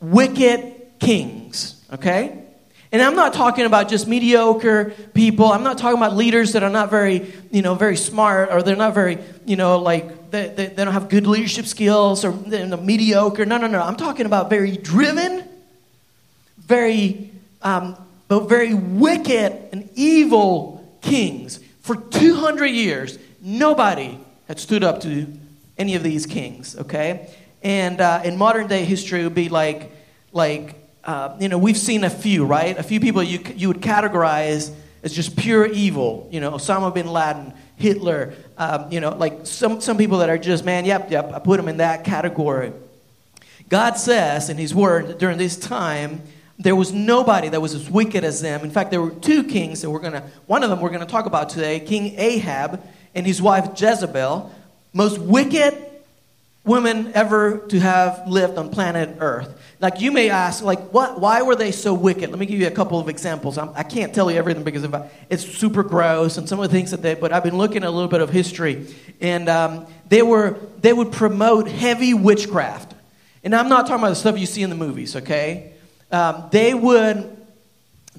wicked 0.00 0.98
kings. 0.98 1.84
Okay? 1.92 2.44
And 2.90 3.02
I'm 3.02 3.14
not 3.14 3.34
talking 3.34 3.66
about 3.66 3.88
just 3.88 4.08
mediocre 4.08 4.94
people. 5.12 5.46
I'm 5.46 5.62
not 5.62 5.76
talking 5.76 5.98
about 5.98 6.16
leaders 6.16 6.52
that 6.52 6.62
are 6.62 6.70
not 6.70 6.88
very, 6.88 7.32
you 7.50 7.60
know, 7.60 7.74
very 7.74 7.96
smart 7.96 8.50
or 8.50 8.62
they're 8.62 8.76
not 8.76 8.94
very, 8.94 9.18
you 9.44 9.56
know, 9.56 9.78
like 9.78 10.30
they, 10.30 10.48
they, 10.48 10.66
they 10.66 10.84
don't 10.84 10.94
have 10.94 11.10
good 11.10 11.26
leadership 11.26 11.66
skills 11.66 12.24
or 12.24 12.32
they're 12.32 12.76
mediocre. 12.78 13.44
No, 13.44 13.58
no, 13.58 13.66
no. 13.66 13.82
I'm 13.82 13.96
talking 13.96 14.24
about 14.24 14.48
very 14.48 14.76
driven, 14.76 15.46
very, 16.56 17.30
um, 17.60 17.96
but 18.26 18.48
very 18.48 18.72
wicked 18.72 19.52
and 19.72 19.90
evil 19.94 20.98
kings. 21.02 21.60
For 21.82 21.96
200 21.96 22.66
years, 22.66 23.18
nobody 23.42 24.18
had 24.46 24.58
stood 24.58 24.82
up 24.82 25.00
to 25.02 25.26
any 25.76 25.94
of 25.94 26.02
these 26.02 26.24
kings, 26.24 26.76
okay? 26.76 27.30
And 27.62 28.00
uh, 28.00 28.22
in 28.24 28.38
modern 28.38 28.66
day 28.66 28.84
history, 28.84 29.20
it 29.20 29.24
would 29.24 29.34
be 29.34 29.48
like, 29.48 29.92
like 30.32 30.87
uh, 31.08 31.34
you 31.40 31.48
know, 31.48 31.56
we've 31.56 31.78
seen 31.78 32.04
a 32.04 32.10
few, 32.10 32.44
right? 32.44 32.76
A 32.76 32.82
few 32.82 33.00
people 33.00 33.22
you, 33.22 33.40
you 33.56 33.68
would 33.68 33.80
categorize 33.80 34.70
as 35.02 35.14
just 35.14 35.38
pure 35.38 35.64
evil. 35.64 36.28
You 36.30 36.38
know, 36.38 36.50
Osama 36.50 36.92
bin 36.92 37.06
Laden, 37.06 37.54
Hitler, 37.76 38.34
um, 38.58 38.92
you 38.92 39.00
know, 39.00 39.16
like 39.16 39.46
some, 39.46 39.80
some 39.80 39.96
people 39.96 40.18
that 40.18 40.28
are 40.28 40.36
just, 40.36 40.66
man, 40.66 40.84
yep, 40.84 41.10
yep, 41.10 41.32
I 41.32 41.38
put 41.38 41.56
them 41.56 41.66
in 41.66 41.78
that 41.78 42.04
category. 42.04 42.74
God 43.70 43.94
says 43.94 44.50
in 44.50 44.58
His 44.58 44.74
Word 44.74 45.16
during 45.16 45.38
this 45.38 45.56
time, 45.56 46.20
there 46.58 46.76
was 46.76 46.92
nobody 46.92 47.48
that 47.48 47.62
was 47.62 47.74
as 47.74 47.88
wicked 47.88 48.22
as 48.22 48.42
them. 48.42 48.60
In 48.60 48.70
fact, 48.70 48.90
there 48.90 49.00
were 49.00 49.08
two 49.08 49.44
kings 49.44 49.80
that 49.80 49.88
we're 49.88 50.00
going 50.00 50.12
to, 50.12 50.24
one 50.44 50.62
of 50.62 50.68
them 50.68 50.78
we're 50.78 50.90
going 50.90 51.00
to 51.00 51.06
talk 51.06 51.24
about 51.24 51.48
today 51.48 51.80
King 51.80 52.18
Ahab 52.18 52.86
and 53.14 53.24
his 53.26 53.40
wife 53.40 53.80
Jezebel, 53.80 54.54
most 54.92 55.18
wicked 55.18 55.87
women 56.68 57.10
ever 57.14 57.58
to 57.68 57.80
have 57.80 58.28
lived 58.28 58.58
on 58.58 58.70
planet 58.70 59.16
Earth. 59.18 59.60
Like 59.80 60.00
you 60.00 60.12
may 60.12 60.30
ask, 60.30 60.62
like, 60.62 60.92
what? 60.92 61.20
Why 61.20 61.42
were 61.42 61.56
they 61.56 61.72
so 61.72 61.94
wicked? 61.94 62.30
Let 62.30 62.38
me 62.38 62.46
give 62.46 62.60
you 62.60 62.66
a 62.66 62.72
couple 62.72 63.00
of 63.00 63.08
examples. 63.08 63.58
I'm, 63.58 63.70
I 63.74 63.82
can 63.82 64.02
not 64.02 64.14
tell 64.14 64.30
you 64.30 64.36
everything 64.36 64.64
because 64.64 64.84
I, 64.84 65.08
it's 65.30 65.44
super 65.44 65.82
gross 65.82 66.36
and 66.36 66.48
some 66.48 66.60
of 66.60 66.68
the 66.68 66.76
things 66.76 66.90
that 66.90 67.02
they. 67.02 67.14
But 67.14 67.32
I've 67.32 67.44
been 67.44 67.56
looking 67.56 67.82
at 67.82 67.88
a 67.88 67.90
little 67.90 68.08
bit 68.08 68.20
of 68.20 68.30
history, 68.30 68.86
and 69.20 69.48
um, 69.48 69.86
they 70.08 70.22
were 70.22 70.58
they 70.80 70.92
would 70.92 71.12
promote 71.12 71.68
heavy 71.68 72.12
witchcraft, 72.12 72.94
and 73.42 73.54
I'm 73.54 73.68
not 73.68 73.86
talking 73.86 74.02
about 74.02 74.10
the 74.10 74.16
stuff 74.16 74.38
you 74.38 74.46
see 74.46 74.62
in 74.62 74.70
the 74.70 74.76
movies. 74.76 75.16
Okay, 75.16 75.72
um, 76.12 76.44
they 76.50 76.74
would 76.74 77.36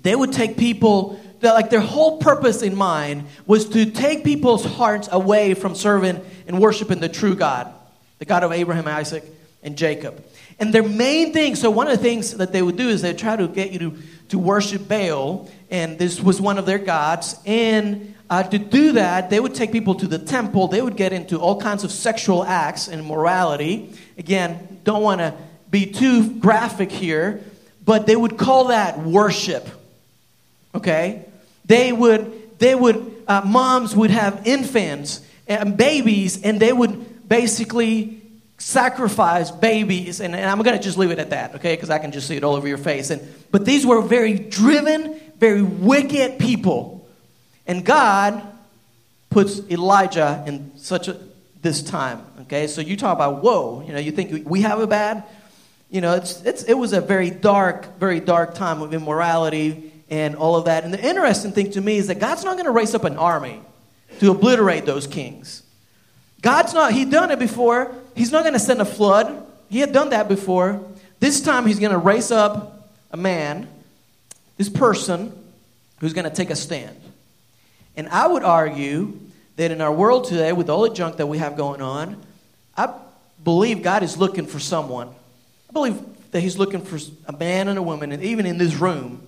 they 0.01 0.15
would 0.15 0.31
take 0.31 0.57
people 0.57 1.19
that 1.41 1.53
like 1.53 1.69
their 1.69 1.81
whole 1.81 2.17
purpose 2.19 2.61
in 2.61 2.75
mind 2.75 3.25
was 3.45 3.69
to 3.69 3.85
take 3.85 4.23
people's 4.23 4.65
hearts 4.65 5.09
away 5.11 5.53
from 5.53 5.75
serving 5.75 6.21
and 6.47 6.59
worshiping 6.59 6.99
the 6.99 7.09
true 7.09 7.35
God, 7.35 7.73
the 8.19 8.25
God 8.25 8.43
of 8.43 8.51
Abraham, 8.51 8.87
Isaac, 8.87 9.23
and 9.63 9.77
Jacob. 9.77 10.23
And 10.59 10.73
their 10.73 10.83
main 10.83 11.33
thing, 11.33 11.55
so 11.55 11.69
one 11.69 11.87
of 11.87 11.97
the 11.97 12.03
things 12.03 12.35
that 12.35 12.51
they 12.51 12.61
would 12.61 12.75
do 12.75 12.89
is 12.89 13.01
they'd 13.01 13.17
try 13.17 13.35
to 13.35 13.47
get 13.47 13.71
you 13.71 13.79
to, 13.79 13.97
to 14.29 14.39
worship 14.39 14.87
Baal, 14.87 15.49
and 15.71 15.97
this 15.97 16.21
was 16.21 16.41
one 16.41 16.57
of 16.57 16.65
their 16.65 16.79
gods. 16.79 17.35
And 17.45 18.15
uh, 18.29 18.43
to 18.43 18.59
do 18.59 18.93
that, 18.93 19.29
they 19.29 19.39
would 19.39 19.55
take 19.55 19.71
people 19.71 19.95
to 19.95 20.07
the 20.07 20.19
temple. 20.19 20.67
They 20.67 20.81
would 20.81 20.97
get 20.97 21.13
into 21.13 21.37
all 21.39 21.59
kinds 21.59 21.83
of 21.83 21.91
sexual 21.91 22.43
acts 22.43 22.87
and 22.87 23.05
morality. 23.05 23.93
Again, 24.17 24.81
don't 24.83 25.01
want 25.01 25.19
to 25.21 25.33
be 25.71 25.85
too 25.85 26.35
graphic 26.39 26.91
here, 26.91 27.41
but 27.85 28.05
they 28.05 28.15
would 28.15 28.37
call 28.37 28.65
that 28.65 28.99
worship. 28.99 29.67
Okay? 30.75 31.25
They 31.65 31.91
would, 31.91 32.59
they 32.59 32.75
would, 32.75 33.23
uh, 33.27 33.41
moms 33.45 33.95
would 33.95 34.11
have 34.11 34.45
infants 34.45 35.21
and 35.47 35.77
babies, 35.77 36.41
and 36.41 36.59
they 36.59 36.73
would 36.73 37.05
basically 37.29 38.21
sacrifice 38.57 39.51
babies. 39.51 40.19
And, 40.19 40.35
and 40.35 40.49
I'm 40.49 40.61
going 40.61 40.77
to 40.77 40.83
just 40.83 40.97
leave 40.97 41.11
it 41.11 41.19
at 41.19 41.29
that, 41.29 41.55
okay? 41.55 41.75
Because 41.75 41.89
I 41.89 41.99
can 41.99 42.11
just 42.11 42.27
see 42.27 42.35
it 42.35 42.43
all 42.43 42.55
over 42.55 42.67
your 42.67 42.77
face. 42.77 43.09
And, 43.09 43.21
but 43.51 43.63
these 43.63 43.85
were 43.85 44.01
very 44.01 44.33
driven, 44.33 45.19
very 45.37 45.61
wicked 45.61 46.39
people. 46.39 47.07
And 47.65 47.85
God 47.85 48.41
puts 49.29 49.59
Elijah 49.69 50.43
in 50.45 50.77
such 50.77 51.07
a 51.07 51.17
this 51.61 51.83
time. 51.83 52.25
Okay, 52.41 52.67
so 52.67 52.81
you 52.81 52.95
talk 52.95 53.15
about 53.15 53.43
whoa. 53.43 53.83
You 53.85 53.93
know, 53.93 53.99
you 53.99 54.11
think 54.11 54.47
we 54.47 54.61
have 54.61 54.79
a 54.79 54.87
bad. 54.87 55.23
You 55.89 56.01
know, 56.01 56.15
it's, 56.15 56.41
it's 56.43 56.63
it 56.63 56.73
was 56.73 56.93
a 56.93 57.01
very 57.01 57.29
dark, 57.29 57.99
very 57.99 58.19
dark 58.19 58.55
time 58.55 58.81
of 58.81 58.93
immorality 58.93 59.91
and 60.09 60.35
all 60.35 60.55
of 60.55 60.65
that. 60.65 60.83
And 60.83 60.93
the 60.93 61.03
interesting 61.03 61.51
thing 61.51 61.71
to 61.71 61.81
me 61.81 61.97
is 61.97 62.07
that 62.07 62.19
God's 62.19 62.43
not 62.43 62.53
going 62.53 62.65
to 62.65 62.71
raise 62.71 62.95
up 62.95 63.03
an 63.03 63.17
army 63.17 63.61
to 64.19 64.31
obliterate 64.31 64.85
those 64.85 65.07
kings. 65.07 65.63
God's 66.41 66.73
not. 66.73 66.93
He'd 66.93 67.09
done 67.09 67.31
it 67.31 67.39
before. 67.39 67.93
He's 68.15 68.31
not 68.31 68.43
going 68.43 68.53
to 68.53 68.59
send 68.59 68.81
a 68.81 68.85
flood. 68.85 69.45
He 69.69 69.79
had 69.79 69.91
done 69.91 70.09
that 70.09 70.27
before. 70.27 70.83
This 71.19 71.41
time, 71.41 71.65
he's 71.65 71.79
going 71.79 71.91
to 71.91 71.97
raise 71.97 72.31
up 72.31 72.89
a 73.11 73.17
man, 73.17 73.67
this 74.57 74.69
person, 74.69 75.33
who's 75.99 76.13
going 76.13 76.29
to 76.29 76.35
take 76.35 76.49
a 76.49 76.55
stand. 76.55 76.95
And 77.95 78.07
I 78.09 78.27
would 78.27 78.43
argue 78.43 79.19
that 79.57 79.71
in 79.71 79.81
our 79.81 79.91
world 79.91 80.25
today, 80.25 80.53
with 80.53 80.69
all 80.69 80.83
the 80.83 80.93
junk 80.93 81.17
that 81.17 81.27
we 81.27 81.37
have 81.39 81.57
going 81.57 81.81
on, 81.81 82.21
I 82.77 82.93
believe 83.43 83.83
God 83.83 84.03
is 84.03 84.17
looking 84.17 84.45
for 84.45 84.59
someone. 84.59 85.09
I 85.69 85.73
believe 85.73 86.01
that 86.31 86.39
He's 86.39 86.57
looking 86.57 86.81
for 86.81 86.97
a 87.25 87.33
man 87.33 87.67
and 87.67 87.77
a 87.77 87.81
woman, 87.81 88.11
and 88.11 88.23
even 88.23 88.45
in 88.45 88.57
this 88.57 88.75
room, 88.75 89.21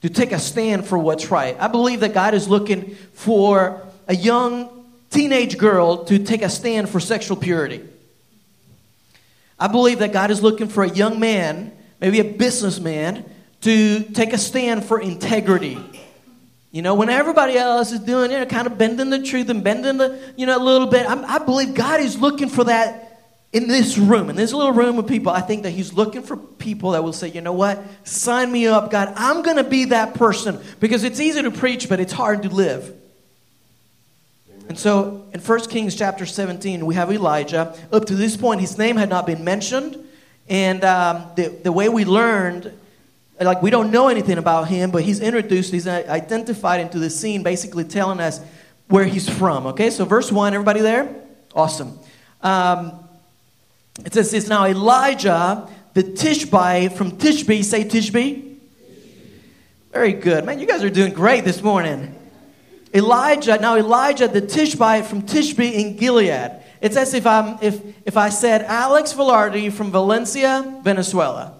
to 0.00 0.08
take 0.08 0.32
a 0.32 0.38
stand 0.38 0.86
for 0.86 0.96
what's 0.96 1.30
right. 1.30 1.56
I 1.58 1.68
believe 1.68 2.00
that 2.00 2.14
God 2.14 2.32
is 2.32 2.48
looking 2.48 2.94
for 3.12 3.82
a 4.06 4.14
young 4.14 4.77
teenage 5.10 5.58
girl 5.58 6.04
to 6.04 6.18
take 6.18 6.42
a 6.42 6.50
stand 6.50 6.88
for 6.88 7.00
sexual 7.00 7.36
purity. 7.36 7.82
I 9.58 9.68
believe 9.68 9.98
that 10.00 10.12
God 10.12 10.30
is 10.30 10.42
looking 10.42 10.68
for 10.68 10.84
a 10.84 10.88
young 10.88 11.18
man, 11.18 11.72
maybe 12.00 12.20
a 12.20 12.24
businessman, 12.24 13.24
to 13.62 14.02
take 14.04 14.32
a 14.32 14.38
stand 14.38 14.84
for 14.84 15.00
integrity. 15.00 15.78
You 16.70 16.82
know, 16.82 16.94
when 16.94 17.08
everybody 17.08 17.56
else 17.56 17.92
is 17.92 18.00
doing, 18.00 18.30
you 18.30 18.38
know, 18.38 18.46
kind 18.46 18.66
of 18.66 18.78
bending 18.78 19.10
the 19.10 19.22
truth 19.22 19.48
and 19.48 19.64
bending 19.64 19.96
the, 19.96 20.32
you 20.36 20.46
know, 20.46 20.56
a 20.56 20.62
little 20.62 20.86
bit, 20.86 21.08
I'm, 21.10 21.24
i 21.24 21.38
believe 21.38 21.74
God 21.74 22.00
is 22.00 22.20
looking 22.20 22.48
for 22.48 22.64
that 22.64 23.08
in 23.52 23.66
this 23.66 23.96
room, 23.96 24.28
in 24.28 24.36
this 24.36 24.52
little 24.52 24.72
room 24.72 24.98
of 24.98 25.06
people. 25.06 25.32
I 25.32 25.40
think 25.40 25.62
that 25.62 25.70
He's 25.70 25.92
looking 25.94 26.22
for 26.22 26.36
people 26.36 26.90
that 26.90 27.02
will 27.02 27.14
say, 27.14 27.28
you 27.28 27.40
know 27.40 27.54
what, 27.54 27.82
sign 28.04 28.52
me 28.52 28.66
up, 28.66 28.90
God. 28.90 29.12
I'm 29.16 29.42
going 29.42 29.56
to 29.56 29.64
be 29.64 29.86
that 29.86 30.14
person 30.14 30.60
because 30.78 31.04
it's 31.04 31.18
easy 31.18 31.42
to 31.42 31.50
preach, 31.50 31.88
but 31.88 32.00
it's 32.00 32.12
hard 32.12 32.42
to 32.42 32.50
live. 32.50 32.94
And 34.68 34.78
so 34.78 35.26
in 35.32 35.40
1 35.40 35.60
Kings 35.68 35.94
chapter 35.94 36.26
17, 36.26 36.84
we 36.84 36.94
have 36.94 37.10
Elijah. 37.10 37.74
Up 37.90 38.04
to 38.06 38.14
this 38.14 38.36
point, 38.36 38.60
his 38.60 38.76
name 38.76 38.96
had 38.96 39.08
not 39.08 39.26
been 39.26 39.42
mentioned. 39.42 39.96
And 40.48 40.84
um, 40.84 41.26
the, 41.36 41.48
the 41.48 41.72
way 41.72 41.88
we 41.88 42.04
learned 42.04 42.72
like 43.40 43.62
we 43.62 43.70
don't 43.70 43.90
know 43.90 44.08
anything 44.08 44.38
about 44.38 44.68
him, 44.68 44.90
but 44.90 45.02
he's 45.04 45.20
introduced, 45.20 45.72
he's 45.72 45.86
identified 45.86 46.80
into 46.80 46.98
the 46.98 47.10
scene, 47.10 47.42
basically 47.42 47.84
telling 47.84 48.20
us 48.20 48.40
where 48.88 49.04
he's 49.04 49.28
from. 49.28 49.66
Okay, 49.68 49.90
so 49.90 50.04
verse 50.04 50.32
1, 50.32 50.54
everybody 50.54 50.80
there? 50.80 51.14
Awesome. 51.54 51.98
Um, 52.42 53.04
it 54.04 54.14
says 54.14 54.30
this 54.30 54.48
now 54.48 54.66
Elijah, 54.66 55.68
the 55.94 56.02
Tishbite 56.02 56.92
from 56.92 57.12
Tishbe, 57.12 57.62
say 57.64 57.84
Tishbe. 57.84 58.56
Very 59.92 60.12
good. 60.12 60.44
Man, 60.44 60.58
you 60.58 60.66
guys 60.66 60.82
are 60.82 60.90
doing 60.90 61.12
great 61.12 61.44
this 61.44 61.62
morning. 61.62 62.14
Elijah, 62.94 63.58
now 63.58 63.76
Elijah, 63.76 64.28
the 64.28 64.40
Tishbite 64.40 65.06
from 65.06 65.22
Tishbe 65.22 65.72
in 65.72 65.96
Gilead. 65.96 66.52
It's 66.80 66.96
as 66.96 67.14
if, 67.14 67.26
I'm, 67.26 67.58
if, 67.60 67.80
if 68.06 68.16
I 68.16 68.28
said 68.28 68.62
Alex 68.62 69.12
Velarde 69.12 69.72
from 69.72 69.90
Valencia, 69.90 70.80
Venezuela. 70.82 71.54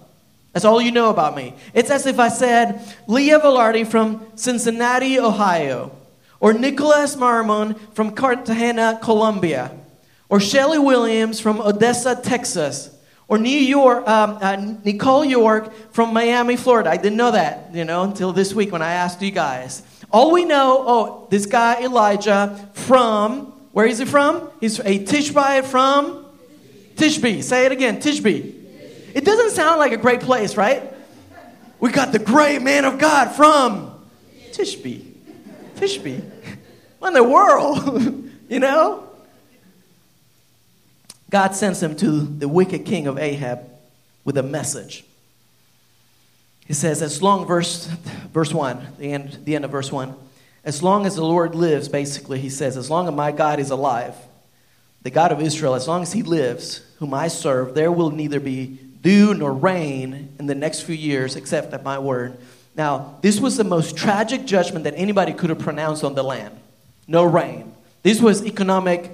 That's 0.53 0.65
all 0.65 0.81
you 0.81 0.91
know 0.91 1.09
about 1.09 1.35
me. 1.35 1.53
It's 1.73 1.91
as 1.91 2.05
if 2.05 2.19
I 2.19 2.29
said 2.29 2.81
Leah 3.07 3.39
Velarde 3.39 3.85
from 3.85 4.25
Cincinnati, 4.35 5.19
Ohio, 5.19 5.91
or 6.39 6.53
Nicholas 6.53 7.15
Marmon 7.15 7.77
from 7.93 8.11
Cartagena, 8.11 8.99
Colombia, 9.01 9.71
or 10.29 10.39
Shelly 10.39 10.79
Williams 10.79 11.39
from 11.39 11.59
Odessa, 11.59 12.15
Texas, 12.15 12.95
or 13.27 13.37
New 13.37 13.49
York, 13.49 14.07
um, 14.07 14.39
uh, 14.41 14.55
Nicole 14.83 15.23
York 15.23 15.71
from 15.93 16.13
Miami, 16.13 16.55
Florida. 16.55 16.89
I 16.89 16.97
didn't 16.97 17.17
know 17.17 17.31
that, 17.31 17.69
you 17.73 17.85
know, 17.85 18.03
until 18.03 18.33
this 18.33 18.53
week 18.53 18.71
when 18.71 18.81
I 18.81 18.93
asked 18.93 19.21
you 19.21 19.31
guys. 19.31 19.83
All 20.11 20.31
we 20.31 20.43
know, 20.45 20.83
oh, 20.87 21.27
this 21.29 21.45
guy 21.45 21.83
Elijah 21.83 22.69
from, 22.73 23.53
where 23.71 23.85
is 23.85 23.99
he 23.99 24.05
from? 24.05 24.49
He's 24.59 24.79
a 24.79 25.03
Tishbite 25.03 25.65
from 25.65 26.25
Tishbe. 26.95 27.43
Say 27.43 27.65
it 27.65 27.71
again, 27.71 27.97
Tishbe. 28.01 28.55
It 29.13 29.23
doesn't 29.23 29.51
sound 29.51 29.79
like 29.79 29.91
a 29.91 29.97
great 29.97 30.21
place, 30.21 30.57
right? 30.57 30.93
We 31.79 31.91
got 31.91 32.11
the 32.11 32.19
great 32.19 32.61
man 32.61 32.85
of 32.85 32.97
God 32.97 33.35
from 33.35 33.99
Tishbe. 34.51 35.05
Tishbe. 35.75 36.21
What 36.99 37.09
in 37.09 37.13
the 37.13 37.23
world? 37.23 38.29
you 38.49 38.59
know? 38.59 39.07
God 41.29 41.55
sends 41.55 41.81
him 41.81 41.95
to 41.97 42.21
the 42.21 42.47
wicked 42.47 42.85
king 42.85 43.07
of 43.07 43.17
Ahab 43.17 43.69
with 44.25 44.37
a 44.37 44.43
message. 44.43 45.05
He 46.69 46.75
says, 46.75 47.01
as 47.01 47.23
long, 47.23 47.47
verse, 47.47 47.87
verse 48.31 48.53
1, 48.53 48.79
the 48.99 49.11
end, 49.11 49.39
the 49.43 49.55
end 49.55 49.65
of 49.65 49.71
verse 49.71 49.91
1, 49.91 50.13
as 50.63 50.83
long 50.83 51.07
as 51.07 51.15
the 51.15 51.25
Lord 51.25 51.55
lives, 51.55 51.89
basically, 51.89 52.39
he 52.39 52.51
says, 52.51 52.77
as 52.77 52.91
long 52.91 53.07
as 53.07 53.13
my 53.15 53.31
God 53.31 53.59
is 53.59 53.71
alive, 53.71 54.13
the 55.01 55.09
God 55.09 55.31
of 55.31 55.41
Israel, 55.41 55.73
as 55.73 55.87
long 55.87 56.03
as 56.03 56.13
he 56.13 56.21
lives, 56.21 56.85
whom 56.99 57.11
I 57.11 57.27
serve, 57.27 57.73
there 57.73 57.91
will 57.91 58.11
neither 58.11 58.39
be 58.39 58.77
dew 59.01 59.33
nor 59.33 59.51
rain 59.51 60.35
in 60.37 60.45
the 60.45 60.53
next 60.53 60.81
few 60.81 60.93
years 60.93 61.35
except 61.35 61.73
at 61.73 61.83
my 61.83 61.97
word. 61.97 62.37
Now, 62.75 63.17
this 63.23 63.39
was 63.39 63.57
the 63.57 63.63
most 63.63 63.97
tragic 63.97 64.45
judgment 64.45 64.83
that 64.83 64.93
anybody 64.95 65.33
could 65.33 65.49
have 65.49 65.57
pronounced 65.57 66.03
on 66.03 66.13
the 66.13 66.23
land. 66.23 66.55
No 67.07 67.23
rain. 67.23 67.73
This 68.03 68.21
was 68.21 68.45
economic 68.45 69.09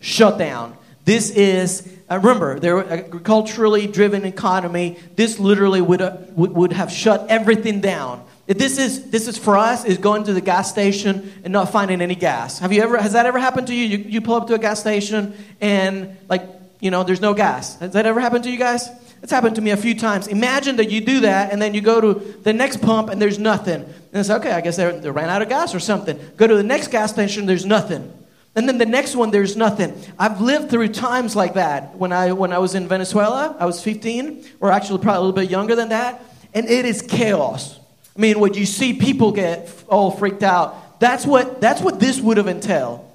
shutdown. 0.00 0.76
This 1.06 1.30
is, 1.30 1.88
uh, 2.10 2.18
remember, 2.18 2.58
they're 2.58 2.84
agriculturally 2.84 3.86
driven 3.86 4.24
economy. 4.24 4.98
This 5.14 5.38
literally 5.38 5.80
would, 5.80 6.02
uh, 6.02 6.16
would, 6.34 6.72
have 6.72 6.90
shut 6.90 7.30
everything 7.30 7.80
down. 7.80 8.26
This 8.48 8.76
is, 8.76 9.08
this 9.08 9.28
is 9.28 9.38
for 9.38 9.56
us, 9.56 9.84
is 9.84 9.98
going 9.98 10.24
to 10.24 10.32
the 10.32 10.40
gas 10.40 10.68
station 10.68 11.32
and 11.44 11.52
not 11.52 11.70
finding 11.70 12.00
any 12.02 12.16
gas. 12.16 12.58
Have 12.58 12.72
you 12.72 12.82
ever, 12.82 12.98
has 12.98 13.12
that 13.12 13.24
ever 13.24 13.38
happened 13.38 13.68
to 13.68 13.74
you? 13.74 13.84
You, 13.84 13.98
you 13.98 14.20
pull 14.20 14.34
up 14.34 14.48
to 14.48 14.54
a 14.54 14.58
gas 14.58 14.80
station 14.80 15.36
and, 15.60 16.16
like, 16.28 16.42
you 16.80 16.90
know, 16.90 17.04
there's 17.04 17.20
no 17.20 17.34
gas. 17.34 17.78
Has 17.78 17.92
that 17.92 18.04
ever 18.04 18.18
happened 18.18 18.42
to 18.42 18.50
you 18.50 18.58
guys? 18.58 18.88
It's 19.22 19.30
happened 19.30 19.54
to 19.56 19.62
me 19.62 19.70
a 19.70 19.76
few 19.76 19.94
times. 19.94 20.26
Imagine 20.26 20.74
that 20.76 20.90
you 20.90 21.00
do 21.00 21.20
that 21.20 21.52
and 21.52 21.62
then 21.62 21.72
you 21.72 21.82
go 21.82 22.00
to 22.00 22.14
the 22.42 22.52
next 22.52 22.82
pump 22.82 23.10
and 23.10 23.22
there's 23.22 23.38
nothing. 23.38 23.82
And 23.84 23.94
it's 24.12 24.28
okay, 24.28 24.50
I 24.50 24.60
guess 24.60 24.76
they 24.76 25.10
ran 25.10 25.28
out 25.28 25.40
of 25.40 25.48
gas 25.48 25.72
or 25.72 25.78
something. 25.78 26.18
Go 26.36 26.48
to 26.48 26.56
the 26.56 26.64
next 26.64 26.88
gas 26.88 27.12
station, 27.12 27.46
there's 27.46 27.64
nothing. 27.64 28.12
And 28.56 28.66
then 28.66 28.78
the 28.78 28.86
next 28.86 29.14
one, 29.14 29.30
there's 29.30 29.54
nothing. 29.54 29.94
I've 30.18 30.40
lived 30.40 30.70
through 30.70 30.88
times 30.88 31.36
like 31.36 31.54
that. 31.54 31.94
When 31.96 32.10
I, 32.10 32.32
when 32.32 32.54
I 32.54 32.58
was 32.58 32.74
in 32.74 32.88
Venezuela, 32.88 33.54
I 33.60 33.66
was 33.66 33.82
15, 33.82 34.46
or 34.60 34.72
actually 34.72 35.02
probably 35.02 35.18
a 35.18 35.20
little 35.20 35.34
bit 35.34 35.50
younger 35.50 35.76
than 35.76 35.90
that, 35.90 36.24
and 36.54 36.66
it 36.66 36.86
is 36.86 37.02
chaos. 37.02 37.78
I 38.16 38.18
mean, 38.18 38.40
when 38.40 38.54
you 38.54 38.64
see 38.64 38.94
people 38.94 39.30
get 39.30 39.70
all 39.88 40.10
freaked 40.10 40.42
out, 40.42 40.98
that's 41.00 41.26
what, 41.26 41.60
that's 41.60 41.82
what 41.82 42.00
this 42.00 42.18
would 42.18 42.38
have 42.38 42.46
entailed. 42.46 43.06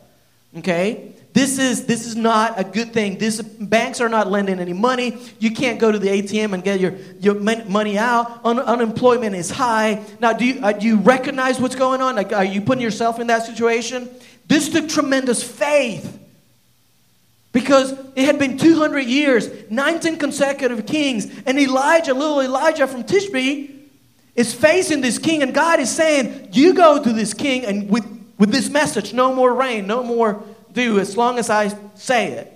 Okay? 0.58 1.14
This 1.34 1.58
is, 1.58 1.86
this 1.86 2.06
is 2.06 2.16
not 2.16 2.60
a 2.60 2.64
good 2.64 2.92
thing. 2.92 3.18
This, 3.18 3.42
banks 3.42 4.02
are 4.02 4.10
not 4.10 4.30
lending 4.30 4.60
any 4.60 4.74
money. 4.74 5.18
You 5.40 5.52
can't 5.52 5.80
go 5.80 5.92
to 5.92 5.98
the 5.98 6.10
ATM 6.10 6.54
and 6.54 6.64
get 6.64 6.80
your, 6.80 6.96
your 7.20 7.36
money 7.36 7.98
out. 7.98 8.42
Un, 8.44 8.60
unemployment 8.60 9.36
is 9.36 9.50
high. 9.50 10.04
Now, 10.20 10.34
do 10.34 10.46
you, 10.46 10.60
uh, 10.62 10.74
do 10.74 10.86
you 10.86 10.98
recognize 10.98 11.60
what's 11.60 11.76
going 11.76 12.02
on? 12.02 12.16
Like, 12.16 12.34
are 12.34 12.44
you 12.44 12.62
putting 12.62 12.84
yourself 12.84 13.20
in 13.20 13.28
that 13.28 13.46
situation? 13.46 14.10
This 14.52 14.68
took 14.68 14.90
tremendous 14.90 15.42
faith 15.42 16.20
because 17.54 17.94
it 18.18 18.26
had 18.26 18.38
been 18.38 18.58
200 18.58 19.00
years, 19.00 19.50
19 19.70 20.18
consecutive 20.18 20.86
kings, 20.86 21.26
and 21.46 21.58
Elijah, 21.58 22.14
little 22.14 22.42
Elijah 22.42 22.86
from 22.86 23.06
Tishbe, 23.06 23.74
is 24.36 24.54
facing 24.54 25.00
this 25.00 25.20
king, 25.20 25.42
and 25.42 25.54
God 25.54 25.80
is 25.80 25.90
saying, 25.90 26.50
You 26.52 26.74
go 26.74 27.02
to 27.02 27.14
this 27.14 27.34
king 27.34 27.64
and 27.64 27.90
with, 27.90 28.06
with 28.38 28.52
this 28.52 28.70
message 28.70 29.14
no 29.14 29.34
more 29.34 29.54
rain, 29.54 29.88
no 29.88 30.04
more 30.04 30.44
dew 30.74 31.00
as 31.00 31.16
long 31.16 31.40
as 31.40 31.50
I 31.50 31.74
say 31.96 32.34
it. 32.34 32.54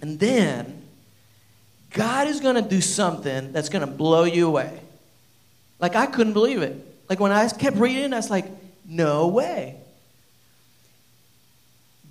And 0.00 0.18
then 0.18 0.84
God 1.90 2.28
is 2.28 2.40
going 2.40 2.54
to 2.54 2.62
do 2.62 2.80
something 2.80 3.52
that's 3.52 3.68
going 3.68 3.86
to 3.86 3.92
blow 3.92 4.24
you 4.24 4.46
away. 4.46 4.80
Like, 5.80 5.96
I 5.96 6.06
couldn't 6.06 6.32
believe 6.32 6.62
it. 6.62 6.82
Like, 7.10 7.20
when 7.20 7.30
I 7.30 7.46
kept 7.50 7.76
reading, 7.76 8.14
I 8.14 8.16
was 8.16 8.30
like, 8.30 8.46
no 8.86 9.28
way. 9.28 9.79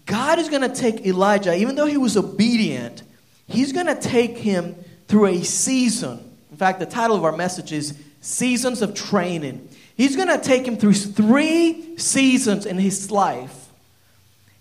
God 0.10 0.40
is 0.40 0.50
going 0.50 0.64
to 0.64 0.76
take 0.76 1.06
Elijah, 1.06 1.56
even 1.56 1.76
though 1.76 1.86
he 1.86 1.98
was 1.98 2.18
obedient, 2.18 3.04
he's 3.48 3.72
going 3.72 3.86
to 3.86 3.96
take 3.96 4.40
him 4.40 4.76
through 5.08 5.28
a 5.28 5.44
season. 5.44 6.20
In 6.50 6.58
fact, 6.58 6.80
the 6.80 6.88
title 6.88 7.16
of 7.16 7.24
our 7.24 7.32
message 7.32 7.72
is 7.72 7.96
Seasons 8.20 8.82
of 8.82 8.96
Training. 8.96 9.70
He's 9.96 10.16
going 10.16 10.28
to 10.30 10.40
take 10.40 10.68
him 10.68 10.78
through 10.78 10.96
three 10.96 11.96
seasons 11.98 12.66
in 12.66 12.80
his 12.80 13.12
life 13.12 13.56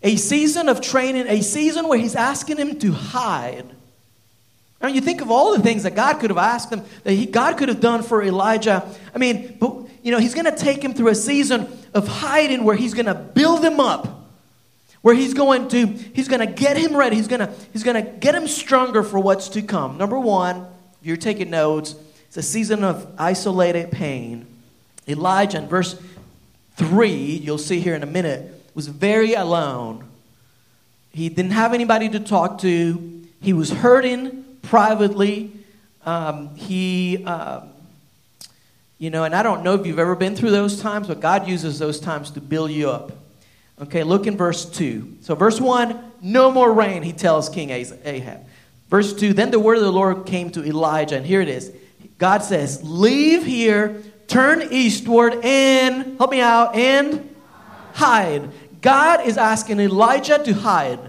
a 0.03 0.17
season 0.17 0.69
of 0.69 0.81
training, 0.81 1.27
a 1.27 1.41
season 1.41 1.89
where 1.89 1.99
he's 1.99 2.15
asking 2.15 2.59
him 2.59 2.79
to 2.79 2.93
hide. 2.93 3.65
I 4.81 4.87
mean, 4.87 4.95
you 4.95 5.01
think 5.01 5.23
of 5.23 5.31
all 5.31 5.57
the 5.57 5.63
things 5.63 5.83
that 5.83 5.97
God 5.97 6.21
could 6.21 6.31
have 6.31 6.39
asked 6.39 6.71
him, 6.71 6.83
that 7.03 7.15
he, 7.15 7.27
God 7.27 7.57
could 7.57 7.69
have 7.69 7.81
done 7.81 8.03
for 8.03 8.23
Elijah. 8.23 8.87
I 9.13 9.19
mean, 9.19 9.57
but, 9.59 9.75
you 10.03 10.13
know, 10.13 10.19
he's 10.19 10.35
going 10.35 10.45
to 10.45 10.57
take 10.57 10.85
him 10.85 10.95
through 10.95 11.09
a 11.09 11.17
season 11.17 11.67
of 11.95 12.07
hiding 12.07 12.63
where 12.63 12.77
he's 12.77 12.95
going 12.95 13.07
to 13.07 13.15
build 13.15 13.65
him 13.65 13.81
up 13.81 14.18
where 15.03 15.15
he's 15.15 15.35
going 15.35 15.69
to 15.69 15.87
he's 15.87 16.29
going 16.29 16.47
to 16.47 16.53
get 16.53 16.77
him 16.77 16.97
ready. 16.97 17.17
He's 17.17 17.29
going 17.29 17.41
to 17.41 17.53
he's 17.73 17.83
going 17.83 18.03
to 18.03 18.11
get 18.11 18.35
him 18.35 18.47
stronger 18.47 19.03
for 19.03 19.19
what's 19.19 19.49
to 19.51 19.63
come. 19.63 19.99
Number 19.99 20.19
one 20.19 20.67
if 21.01 21.07
you're 21.07 21.17
taking 21.17 21.51
notes 21.51 21.95
it's 22.27 22.37
a 22.37 22.43
season 22.43 22.85
of 22.85 23.07
isolated 23.19 23.91
pain. 23.91 24.47
Elijah 25.07 25.59
in 25.59 25.69
verse 25.69 26.01
3 26.77 27.09
you'll 27.09 27.59
see 27.59 27.81
here 27.81 27.95
in 27.95 28.03
a 28.03 28.07
minute 28.07 28.71
was 28.75 28.89
very 28.89 29.35
alone. 29.35 30.05
He 31.11 31.29
didn't 31.29 31.53
have 31.53 31.75
anybody 31.75 32.09
to 32.11 32.21
talk 32.21 32.59
to. 32.59 33.25
He 33.41 33.53
was 33.53 33.71
hurting 33.71 34.45
privately. 34.63 35.53
Um, 36.05 36.55
he 36.55 37.25
um, 37.25 37.71
you 38.99 39.11
know 39.11 39.25
and 39.25 39.35
i 39.35 39.43
don't 39.43 39.63
know 39.63 39.75
if 39.75 39.87
you've 39.87 39.99
ever 39.99 40.15
been 40.15 40.35
through 40.35 40.51
those 40.51 40.81
times 40.81 41.07
but 41.07 41.21
god 41.21 41.49
uses 41.49 41.79
those 41.79 42.01
times 42.01 42.31
to 42.33 42.41
build 42.41 42.71
you 42.71 42.91
up 42.91 43.13
Okay, 43.81 44.03
look 44.03 44.27
in 44.27 44.37
verse 44.37 44.65
2. 44.65 45.19
So, 45.21 45.35
verse 45.35 45.61
1, 45.61 46.13
no 46.21 46.51
more 46.51 46.73
rain, 46.73 47.03
he 47.03 47.13
tells 47.13 47.49
King 47.49 47.71
Ahab. 47.71 48.45
Verse 48.89 49.13
2, 49.13 49.35
then 49.35 49.51
the 49.51 49.61
word 49.61 49.77
of 49.77 49.85
the 49.85 49.93
Lord 49.93 50.27
came 50.27 50.51
to 50.51 50.65
Elijah, 50.65 51.17
and 51.17 51.27
here 51.27 51.41
it 51.41 51.49
is. 51.49 51.73
God 52.19 52.43
says, 52.43 52.83
Leave 52.83 53.45
here, 53.45 54.03
turn 54.27 54.69
eastward, 54.71 55.39
and, 55.45 56.19
help 56.19 56.31
me 56.31 56.41
out, 56.41 56.75
and 56.75 57.35
hide. 57.95 58.49
God 58.81 59.27
is 59.27 59.37
asking 59.37 59.81
Elijah 59.81 60.43
to 60.43 60.53
hide 60.53 61.01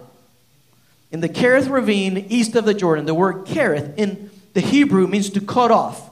in 1.12 1.22
the 1.22 1.30
Kerith 1.30 1.70
ravine 1.70 2.18
east 2.30 2.56
of 2.56 2.66
the 2.66 2.74
Jordan. 2.74 3.06
The 3.06 3.14
word 3.14 3.46
Kerith 3.46 3.98
in 3.98 4.30
the 4.54 4.62
Hebrew 4.62 5.08
means 5.08 5.30
to 5.32 5.42
cut 5.42 5.72
off. 5.72 6.10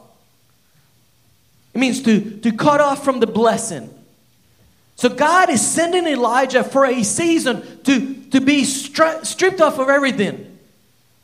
It 1.74 1.78
means 1.78 2.02
to, 2.04 2.40
to 2.40 2.52
cut 2.52 2.82
off 2.82 3.04
from 3.04 3.20
the 3.20 3.28
blessing. 3.28 3.94
So 4.98 5.10
God 5.10 5.52
is 5.52 5.66
sending 5.66 6.08
Elijah 6.08 6.64
for 6.64 6.84
a 6.86 7.04
season 7.04 7.84
to, 7.84 8.16
to 8.32 8.42
be 8.42 8.64
stri- 8.64 9.24
stripped 9.26 9.62
off 9.62 9.78
of 9.78 9.90
everything. 9.90 10.58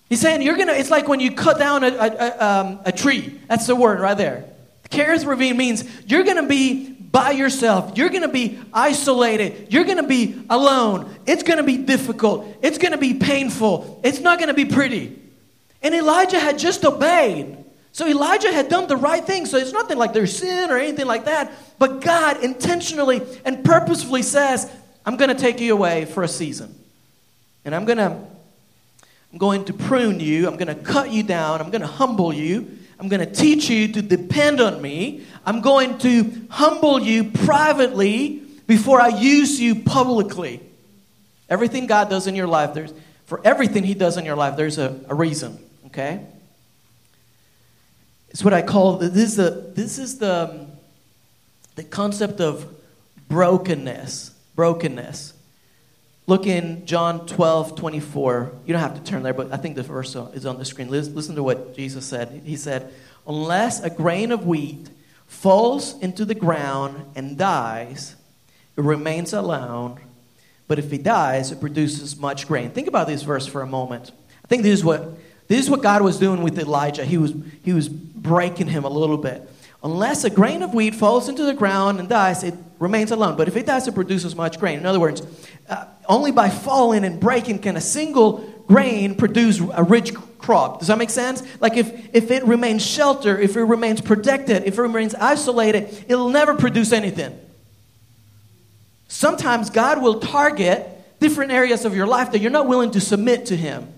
He's 0.09 0.21
saying, 0.21 0.43
you're 0.43 0.57
gonna, 0.57 0.73
it's 0.73 0.91
like 0.91 1.07
when 1.07 1.19
you 1.19 1.31
cut 1.31 1.57
down 1.57 1.83
a, 1.83 1.87
a, 1.87 2.45
um, 2.45 2.79
a 2.85 2.91
tree. 2.91 3.39
That's 3.47 3.65
the 3.65 3.75
word 3.75 3.99
right 3.99 4.15
there. 4.15 4.45
Kerith 4.91 5.25
Ravine 5.25 5.57
means 5.57 5.83
you're 6.05 6.23
gonna 6.23 6.47
be 6.47 6.91
by 6.91 7.31
yourself. 7.31 7.97
You're 7.97 8.09
gonna 8.09 8.27
be 8.27 8.59
isolated. 8.71 9.73
You're 9.73 9.85
gonna 9.85 10.07
be 10.07 10.39
alone. 10.51 11.11
It's 11.25 11.41
gonna 11.41 11.63
be 11.63 11.77
difficult. 11.77 12.45
It's 12.61 12.77
gonna 12.77 12.99
be 12.99 13.15
painful. 13.15 14.01
It's 14.03 14.19
not 14.19 14.39
gonna 14.39 14.53
be 14.53 14.65
pretty. 14.65 15.19
And 15.81 15.95
Elijah 15.95 16.39
had 16.39 16.59
just 16.59 16.85
obeyed. 16.85 17.57
So 17.93 18.07
Elijah 18.07 18.51
had 18.51 18.69
done 18.69 18.87
the 18.87 18.97
right 18.97 19.23
thing. 19.23 19.45
So 19.45 19.57
it's 19.57 19.71
nothing 19.71 19.97
like 19.97 20.13
there's 20.13 20.35
sin 20.35 20.71
or 20.71 20.77
anything 20.77 21.05
like 21.05 21.25
that. 21.25 21.51
But 21.79 22.01
God 22.01 22.43
intentionally 22.43 23.21
and 23.45 23.63
purposefully 23.63 24.23
says, 24.23 24.69
I'm 25.05 25.15
going 25.15 25.29
to 25.29 25.39
take 25.39 25.59
you 25.59 25.73
away 25.73 26.05
for 26.05 26.23
a 26.23 26.27
season. 26.27 26.73
And 27.63 27.73
I'm 27.73 27.85
going 27.85 27.99
to 27.99 28.19
I'm 29.31 29.39
going 29.39 29.65
to 29.65 29.73
prune 29.73 30.19
you. 30.19 30.47
I'm 30.47 30.57
going 30.57 30.67
to 30.67 30.75
cut 30.75 31.11
you 31.11 31.23
down. 31.23 31.59
I'm 31.59 31.71
going 31.71 31.81
to 31.81 31.87
humble 31.87 32.31
you. 32.31 32.77
I'm 32.99 33.07
going 33.09 33.19
to 33.19 33.31
teach 33.31 33.67
you 33.67 33.91
to 33.93 34.01
depend 34.01 34.61
on 34.61 34.79
me. 34.79 35.25
I'm 35.43 35.61
going 35.61 35.97
to 35.99 36.47
humble 36.49 36.99
you 36.99 37.31
privately 37.31 38.43
before 38.67 39.01
I 39.01 39.07
use 39.07 39.59
you 39.59 39.75
publicly. 39.75 40.61
Everything 41.49 41.87
God 41.87 42.09
does 42.09 42.27
in 42.27 42.35
your 42.35 42.45
life, 42.47 42.73
there's 42.75 42.93
for 43.25 43.41
everything 43.43 43.83
He 43.83 43.95
does 43.95 44.17
in 44.17 44.25
your 44.25 44.35
life, 44.35 44.55
there's 44.55 44.77
a, 44.77 44.99
a 45.07 45.15
reason. 45.15 45.57
Okay? 45.87 46.23
It's 48.33 48.43
what 48.43 48.53
I 48.53 48.63
call 48.63 48.97
this 48.97 49.15
is 49.15 49.35
the 49.35 49.71
this 49.75 49.99
is 49.99 50.17
the 50.17 50.49
um, 50.49 50.67
the 51.75 51.83
concept 51.83 52.41
of 52.41 52.65
brokenness. 53.29 54.31
Brokenness. 54.55 55.33
Look 56.25 56.47
in 56.47 56.85
John 56.85 57.25
12, 57.25 57.75
24. 57.75 58.53
You 58.65 58.73
don't 58.73 58.81
have 58.81 58.95
to 58.95 59.03
turn 59.03 59.23
there, 59.23 59.33
but 59.33 59.51
I 59.51 59.57
think 59.57 59.75
the 59.75 59.83
verse 59.83 60.15
is 60.15 60.45
on 60.45 60.57
the 60.57 60.63
screen. 60.63 60.89
Listen 60.89 61.35
to 61.35 61.43
what 61.43 61.75
Jesus 61.75 62.05
said. 62.05 62.43
He 62.45 62.55
said, 62.55 62.93
Unless 63.27 63.81
a 63.81 63.89
grain 63.89 64.31
of 64.31 64.45
wheat 64.45 64.89
falls 65.27 65.99
into 65.99 66.23
the 66.23 66.35
ground 66.35 67.05
and 67.15 67.37
dies, 67.37 68.15
it 68.77 68.83
remains 68.83 69.33
alone. 69.33 69.99
But 70.67 70.79
if 70.79 70.93
it 70.93 71.03
dies, 71.03 71.51
it 71.51 71.59
produces 71.59 72.17
much 72.17 72.47
grain. 72.47 72.71
Think 72.71 72.87
about 72.87 73.07
this 73.07 73.23
verse 73.23 73.45
for 73.45 73.61
a 73.61 73.67
moment. 73.67 74.11
I 74.43 74.47
think 74.47 74.63
this 74.63 74.79
is 74.79 74.83
what 74.85 75.17
this 75.47 75.59
is 75.59 75.69
what 75.69 75.81
God 75.81 76.01
was 76.01 76.17
doing 76.17 76.41
with 76.41 76.57
Elijah. 76.57 77.05
He 77.05 77.17
was, 77.17 77.33
he 77.63 77.73
was 77.73 77.89
breaking 78.23 78.67
him 78.67 78.85
a 78.85 78.89
little 78.89 79.17
bit. 79.17 79.47
Unless 79.83 80.23
a 80.23 80.29
grain 80.29 80.63
of 80.63 80.73
wheat 80.73 80.95
falls 80.95 81.27
into 81.27 81.43
the 81.43 81.53
ground 81.53 81.99
and 81.99 82.07
dies, 82.07 82.43
it 82.43 82.55
remains 82.79 83.11
alone. 83.11 83.35
But 83.35 83.49
if 83.49 83.57
it 83.57 83.65
dies, 83.65 83.87
it 83.87 83.93
produces 83.93 84.35
much 84.35 84.57
grain. 84.57 84.79
In 84.79 84.85
other 84.85 84.99
words, 84.99 85.21
uh, 85.69 85.85
only 86.07 86.31
by 86.31 86.49
falling 86.49 87.03
and 87.03 87.19
breaking 87.19 87.59
can 87.59 87.75
a 87.75 87.81
single 87.81 88.37
grain 88.65 89.15
produce 89.15 89.59
a 89.59 89.83
rich 89.83 90.13
crop. 90.37 90.79
Does 90.79 90.87
that 90.87 90.97
make 90.97 91.09
sense? 91.09 91.43
Like 91.59 91.75
if, 91.75 92.15
if 92.15 92.31
it 92.31 92.45
remains 92.45 92.85
sheltered, 92.85 93.41
if 93.41 93.57
it 93.57 93.63
remains 93.63 93.99
protected, 93.99 94.63
if 94.63 94.77
it 94.77 94.81
remains 94.81 95.15
isolated, 95.15 96.05
it'll 96.07 96.29
never 96.29 96.55
produce 96.55 96.93
anything. 96.93 97.37
Sometimes 99.09 99.69
God 99.69 100.01
will 100.01 100.19
target 100.19 100.89
different 101.19 101.51
areas 101.51 101.85
of 101.85 101.95
your 101.95 102.07
life 102.07 102.31
that 102.31 102.39
you're 102.39 102.51
not 102.51 102.67
willing 102.67 102.91
to 102.91 103.01
submit 103.01 103.47
to 103.47 103.55
Him. 103.55 103.92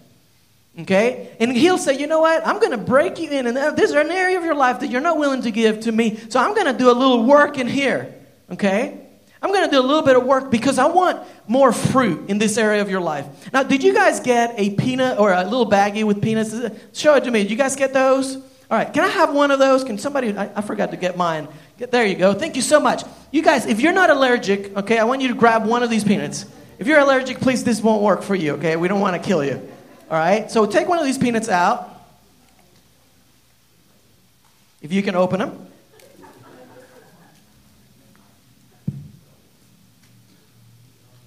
Okay? 0.80 1.36
And 1.40 1.56
he'll 1.56 1.78
say, 1.78 1.98
you 1.98 2.08
know 2.08 2.20
what? 2.20 2.46
I'm 2.46 2.60
going 2.60 2.72
to 2.72 2.78
break 2.78 3.20
you 3.20 3.32
in, 3.32 3.48
and 3.48 3.58
uh, 3.58 3.72
this 3.72 3.92
is 3.92 3.96
an 3.96 4.12
area 4.12 4.38
of 4.38 4.44
your 4.44 4.56
life 4.56 4.82
that 4.82 4.88
you're 4.88 5.02
not 5.02 5.18
willing 5.18 5.42
to 5.44 5.52
give 5.52 5.82
to 5.82 5.92
me, 5.92 6.18
so 6.30 6.40
I'm 6.40 6.54
going 6.54 6.68
to 6.68 6.78
do 6.78 6.92
a 6.92 6.94
little 6.94 7.24
work 7.24 7.58
in 7.58 7.68
here. 7.68 8.14
Okay? 8.52 9.00
I'm 9.42 9.52
going 9.52 9.66
to 9.66 9.72
do 9.72 9.80
a 9.80 9.86
little 9.86 10.02
bit 10.02 10.16
of 10.16 10.26
work 10.26 10.50
because 10.50 10.80
I 10.80 10.88
want 10.88 11.26
more 11.48 11.72
fruit 11.72 12.30
in 12.30 12.40
this 12.40 12.58
area 12.58 12.82
of 12.82 12.90
your 12.90 13.00
life. 13.00 13.28
Now, 13.54 13.64
did 13.64 13.84
you 13.84 13.94
guys 13.94 14.20
get 14.20 14.56
a 14.58 14.72
peanut 14.72 15.20
or 15.20 15.32
a 15.32 15.44
little 15.44 15.70
baggie 15.70 16.04
with 16.04 16.22
peanuts? 16.22 16.52
Uh, 16.52 16.76
show 16.94 17.16
it 17.16 17.24
to 17.26 17.32
me. 17.32 17.44
Did 17.44 17.52
you 17.52 17.58
guys 17.58 17.76
get 17.76 17.94
those? 17.94 18.36
All 18.36 18.44
right. 18.72 18.92
Can 18.92 19.04
I 19.04 19.10
have 19.10 19.34
one 19.34 19.52
of 19.52 19.60
those? 19.60 19.84
Can 19.84 20.00
somebody? 20.00 20.36
I, 20.36 20.50
I 20.56 20.62
forgot 20.62 20.92
to 20.92 20.98
get 20.98 21.16
mine. 21.16 21.48
Get, 21.78 21.92
there 21.92 22.06
you 22.06 22.16
go. 22.16 22.34
Thank 22.34 22.56
you 22.56 22.64
so 22.64 22.80
much. 22.80 23.04
You 23.32 23.44
guys, 23.44 23.68
if 23.68 23.82
you're 23.82 23.94
not 23.94 24.10
allergic, 24.10 24.76
okay, 24.76 24.98
I 24.98 25.04
want 25.04 25.22
you 25.22 25.28
to 25.28 25.36
grab 25.36 25.68
one 25.68 25.84
of 25.84 25.92
these 25.92 26.04
peanuts. 26.04 26.48
If 26.80 26.88
you're 26.88 27.00
allergic, 27.00 27.40
please, 27.40 27.64
this 27.64 27.82
won't 27.82 28.02
work 28.02 28.24
for 28.24 28.34
you, 28.34 28.54
okay? 28.54 28.76
We 28.76 28.88
don't 28.88 29.00
want 29.00 29.22
to 29.22 29.26
kill 29.26 29.46
you. 29.46 29.72
All 30.10 30.18
right? 30.18 30.50
So 30.52 30.66
take 30.66 30.88
one 30.88 31.00
of 31.00 31.06
these 31.06 31.18
peanuts 31.18 31.50
out. 31.50 31.92
If 34.82 34.94
you 34.94 35.02
can 35.02 35.16
open 35.16 35.40
them. 35.40 35.68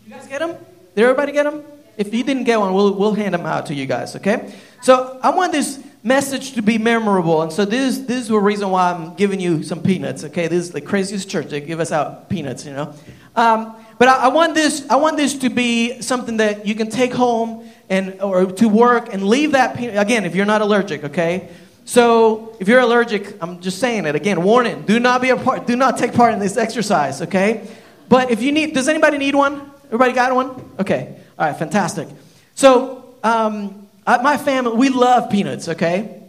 You 0.07 0.15
guys 0.15 0.27
get 0.27 0.39
them? 0.39 0.57
Did 0.95 1.03
everybody 1.03 1.33
get 1.33 1.43
them? 1.43 1.65
If 1.97 2.15
you 2.15 2.23
didn't 2.23 2.45
get 2.45 2.61
one, 2.61 2.73
we'll, 2.73 2.95
we'll 2.95 3.15
hand 3.15 3.35
them 3.35 3.45
out 3.45 3.67
to 3.67 3.75
you 3.75 3.85
guys, 3.85 4.15
okay? 4.15 4.55
So 4.81 5.19
I 5.21 5.31
want 5.31 5.51
this 5.51 5.83
message 6.05 6.53
to 6.53 6.63
be 6.63 6.79
memorable. 6.79 7.43
And 7.43 7.53
so 7.53 7.65
this, 7.65 7.99
this 7.99 8.23
is 8.23 8.29
the 8.29 8.39
reason 8.39 8.71
why 8.71 8.93
I'm 8.93 9.15
giving 9.17 9.41
you 9.41 9.65
some 9.65 9.83
peanuts, 9.83 10.23
okay? 10.25 10.47
This 10.47 10.67
is 10.67 10.71
the 10.71 10.81
craziest 10.81 11.29
church. 11.29 11.47
They 11.49 11.61
give 11.61 11.81
us 11.81 11.91
out 11.91 12.29
peanuts, 12.29 12.65
you 12.65 12.73
know? 12.73 12.95
Um, 13.35 13.75
but 13.99 14.09
I, 14.09 14.25
I, 14.25 14.29
want 14.29 14.55
this, 14.55 14.89
I 14.89 14.97
want 14.97 15.17
this 15.17 15.35
to 15.39 15.51
be 15.51 16.01
something 16.01 16.37
that 16.39 16.67
you 16.67 16.75
can 16.75 16.89
take 16.89 17.13
home 17.13 17.69
and 17.91 18.21
or 18.21 18.47
to 18.47 18.69
work 18.69 19.13
and 19.13 19.25
leave 19.25 19.53
that 19.53 19.77
peanut 19.77 19.97
again 19.97 20.25
if 20.25 20.35
you're 20.35 20.47
not 20.47 20.63
allergic 20.63 21.05
okay? 21.05 21.49
So 21.85 22.57
if 22.61 22.69
you're 22.69 22.81
allergic 22.81 23.43
i'm 23.43 23.61
just 23.61 23.79
saying 23.79 24.05
it 24.05 24.15
again 24.15 24.43
warning 24.43 24.83
do 24.83 25.01
not 25.01 25.23
be 25.23 25.31
a 25.31 25.37
part 25.37 25.67
do 25.67 25.75
not 25.75 25.99
take 25.99 26.13
part 26.13 26.33
in 26.35 26.39
this 26.39 26.57
exercise 26.57 27.23
okay? 27.23 27.67
But 28.09 28.31
if 28.31 28.43
you 28.43 28.53
need 28.53 28.75
does 28.75 28.89
anybody 28.89 29.19
need 29.19 29.35
one? 29.35 29.71
Everybody 29.87 30.13
got 30.13 30.35
one? 30.35 30.51
Okay 30.79 31.17
all 31.39 31.47
right 31.47 31.59
fantastic. 31.59 32.09
So 32.55 33.15
um, 33.23 33.89
I, 34.07 34.21
my 34.23 34.37
family 34.37 34.77
we 34.77 34.91
love 34.91 35.31
peanuts 35.31 35.69
okay? 35.69 36.23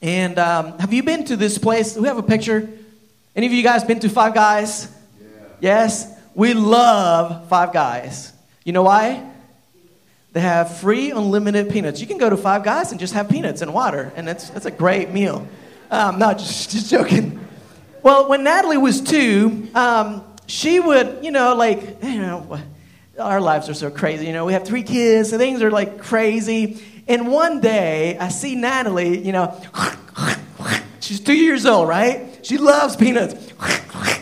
And 0.00 0.38
um, 0.38 0.78
have 0.78 0.92
you 0.92 1.02
been 1.02 1.24
to 1.26 1.36
this 1.36 1.56
place? 1.56 1.96
We 1.96 2.08
have 2.08 2.18
a 2.18 2.22
picture. 2.22 2.68
Any 3.34 3.46
of 3.46 3.52
you 3.52 3.62
guys 3.62 3.84
been 3.84 4.00
to 4.00 4.08
five 4.08 4.34
guys? 4.34 4.90
Yeah. 5.20 5.28
yes 5.60 6.13
we 6.34 6.54
love 6.54 7.48
five 7.48 7.72
guys 7.72 8.32
you 8.64 8.72
know 8.72 8.82
why 8.82 9.22
They 10.32 10.40
have 10.40 10.78
free, 10.78 11.12
unlimited 11.12 11.70
peanuts. 11.70 12.00
You 12.00 12.08
can 12.08 12.18
go 12.18 12.28
to 12.28 12.36
Five 12.36 12.64
Guys 12.64 12.90
and 12.90 12.98
just 12.98 13.14
have 13.14 13.28
peanuts 13.28 13.62
and 13.62 13.72
water, 13.72 14.12
and 14.16 14.28
it's, 14.28 14.50
it's 14.50 14.66
a 14.66 14.70
great 14.72 15.10
meal. 15.10 15.46
Um, 15.92 16.18
not 16.18 16.38
just, 16.40 16.70
just 16.70 16.90
joking. 16.90 17.38
Well, 18.02 18.28
when 18.28 18.42
Natalie 18.42 18.76
was 18.76 19.00
two, 19.00 19.68
um, 19.76 20.24
she 20.46 20.80
would, 20.80 21.20
you 21.22 21.30
know, 21.30 21.54
like, 21.54 22.02
you 22.02 22.18
know, 22.18 22.58
our 23.16 23.40
lives 23.40 23.68
are 23.68 23.74
so 23.74 23.92
crazy. 23.92 24.26
You 24.26 24.32
know, 24.32 24.44
we 24.44 24.54
have 24.54 24.64
three 24.66 24.82
kids, 24.82 25.30
so 25.30 25.38
things 25.38 25.62
are 25.62 25.70
like 25.70 26.00
crazy. 26.00 26.82
And 27.06 27.30
one 27.30 27.60
day, 27.60 28.18
I 28.18 28.28
see 28.28 28.56
Natalie, 28.56 29.24
you 29.24 29.30
know, 29.30 29.54
she's 31.00 31.20
two 31.20 31.36
years 31.36 31.64
old, 31.64 31.88
right? 31.88 32.40
She 32.42 32.58
loves 32.58 32.96
peanuts. 32.96 33.34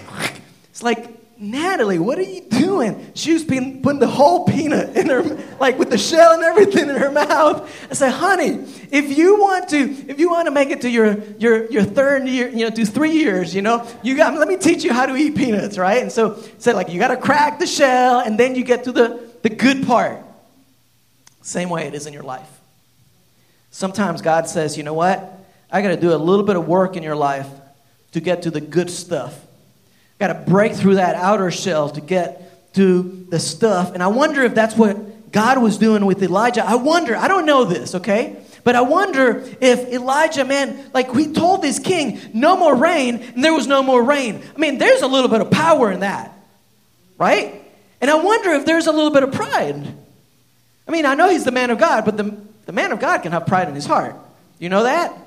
It's 0.71 0.83
like, 0.83 1.12
Natalie, 1.43 1.99
what 1.99 2.21
are 2.21 2.23
you 2.23 2.41
doing? 2.43 3.11
She 3.15 3.33
was 3.33 3.43
putting 3.43 3.99
the 3.99 4.07
whole 4.07 4.45
peanut 4.45 4.97
in 4.97 5.09
her, 5.09 5.23
like 5.59 5.77
with 5.77 5.91
the 5.91 5.99
shell 5.99 6.35
and 6.35 6.45
everything 6.45 6.89
in 6.89 6.95
her 6.95 7.11
mouth. 7.11 7.69
I 7.91 7.95
said, 7.95 8.13
honey, 8.13 8.65
if 8.93 9.19
you 9.19 9.41
want 9.41 9.69
to, 9.71 9.81
if 10.09 10.21
you 10.21 10.31
want 10.31 10.47
to 10.47 10.53
make 10.53 10.71
it 10.71 10.83
to 10.83 10.89
your, 10.89 11.19
your, 11.39 11.69
your 11.69 11.83
third 11.83 12.29
year, 12.29 12.49
you 12.49 12.59
know, 12.59 12.71
to 12.71 12.87
three 12.87 13.11
years, 13.11 13.53
you 13.57 13.61
know, 13.61 13.85
you 14.05 14.17
got, 14.17 14.39
let 14.39 14.47
me 14.47 14.57
teach 14.57 14.85
you 14.85 14.93
how 14.93 15.05
to 15.05 15.17
eat 15.17 15.35
peanuts, 15.35 15.77
right? 15.77 16.01
And 16.01 16.13
so 16.13 16.41
said, 16.59 16.77
like, 16.77 16.91
you 16.91 17.01
got 17.01 17.09
to 17.09 17.17
crack 17.17 17.59
the 17.59 17.67
shell 17.67 18.21
and 18.21 18.39
then 18.39 18.55
you 18.55 18.63
get 18.63 18.85
to 18.85 18.93
the, 18.93 19.29
the 19.43 19.51
good 19.51 19.85
part. 19.85 20.19
Same 21.41 21.71
way 21.71 21.89
it 21.89 21.95
is 21.95 22.07
in 22.07 22.13
your 22.13 22.23
life. 22.23 22.49
Sometimes 23.73 24.23
God 24.23 24.49
says, 24.49 24.77
you 24.77 24.85
know 24.85 24.95
what? 24.95 25.41
I 25.73 25.83
got 25.83 25.89
to 25.89 25.97
do 25.97 26.15
a 26.15 26.17
little 26.17 26.45
bit 26.45 26.55
of 26.55 26.69
work 26.69 26.97
in 26.97 27.03
your 27.03 27.17
life 27.17 27.49
to 28.13 28.21
get 28.21 28.43
to 28.43 28.53
the 28.53 28.61
good 28.61 28.91
stuff. 28.91 29.37
Got 30.23 30.29
to 30.29 30.35
break 30.35 30.75
through 30.75 30.95
that 30.95 31.17
outer 31.17 31.51
shell 31.51 31.91
to 31.91 32.01
get 32.01 32.75
to 32.75 33.27
the 33.29 33.41
stuff. 33.41 33.93
And 33.93 34.01
I 34.01 34.07
wonder 34.07 34.45
if 34.45 34.55
that's 34.55 34.77
what 34.77 35.33
God 35.33 35.61
was 35.61 35.79
doing 35.79 36.07
with 36.07 36.23
Elijah. 36.23 36.65
I 36.65 36.77
wonder, 36.77 37.17
I 37.17 37.27
don't 37.27 37.45
know 37.45 37.65
this, 37.65 37.97
okay? 37.97 38.37
But 38.63 38.77
I 38.77 38.83
wonder 38.83 39.45
if 39.61 39.81
Elijah, 39.93 40.45
man, 40.45 40.79
like 40.95 41.13
we 41.13 41.33
told 41.33 41.61
this 41.61 41.81
king, 41.81 42.21
no 42.33 42.57
more 42.57 42.73
rain, 42.73 43.17
and 43.17 43.43
there 43.43 43.53
was 43.53 43.67
no 43.67 43.83
more 43.83 44.01
rain. 44.01 44.41
I 44.55 44.61
mean, 44.61 44.79
there's 44.79 45.03
a 45.03 45.09
little 45.09 45.29
bit 45.29 45.41
of 45.41 45.51
power 45.51 45.91
in 45.91 45.99
that, 46.01 46.33
right? 47.19 47.61
And 48.01 48.09
I 48.09 48.15
wonder 48.15 48.51
if 48.51 48.65
there's 48.65 48.87
a 48.87 48.93
little 48.93 49.11
bit 49.11 49.25
of 49.25 49.33
pride. 49.33 49.93
I 50.87 50.91
mean, 50.93 51.05
I 51.05 51.17
know 51.17 51.31
he's 51.31 51.45
the 51.45 51.51
man 51.51 51.71
of 51.71 51.79
God, 51.79 52.05
but 52.05 52.17
the, 52.17 52.37
the 52.67 52.73
man 52.73 52.93
of 52.93 53.01
God 53.01 53.25
can 53.25 53.33
have 53.33 53.49
pride 53.49 53.67
in 53.67 53.75
his 53.75 53.87
heart. 53.87 54.15
You 54.61 54.69
know 54.69 54.85
that? 54.85 55.19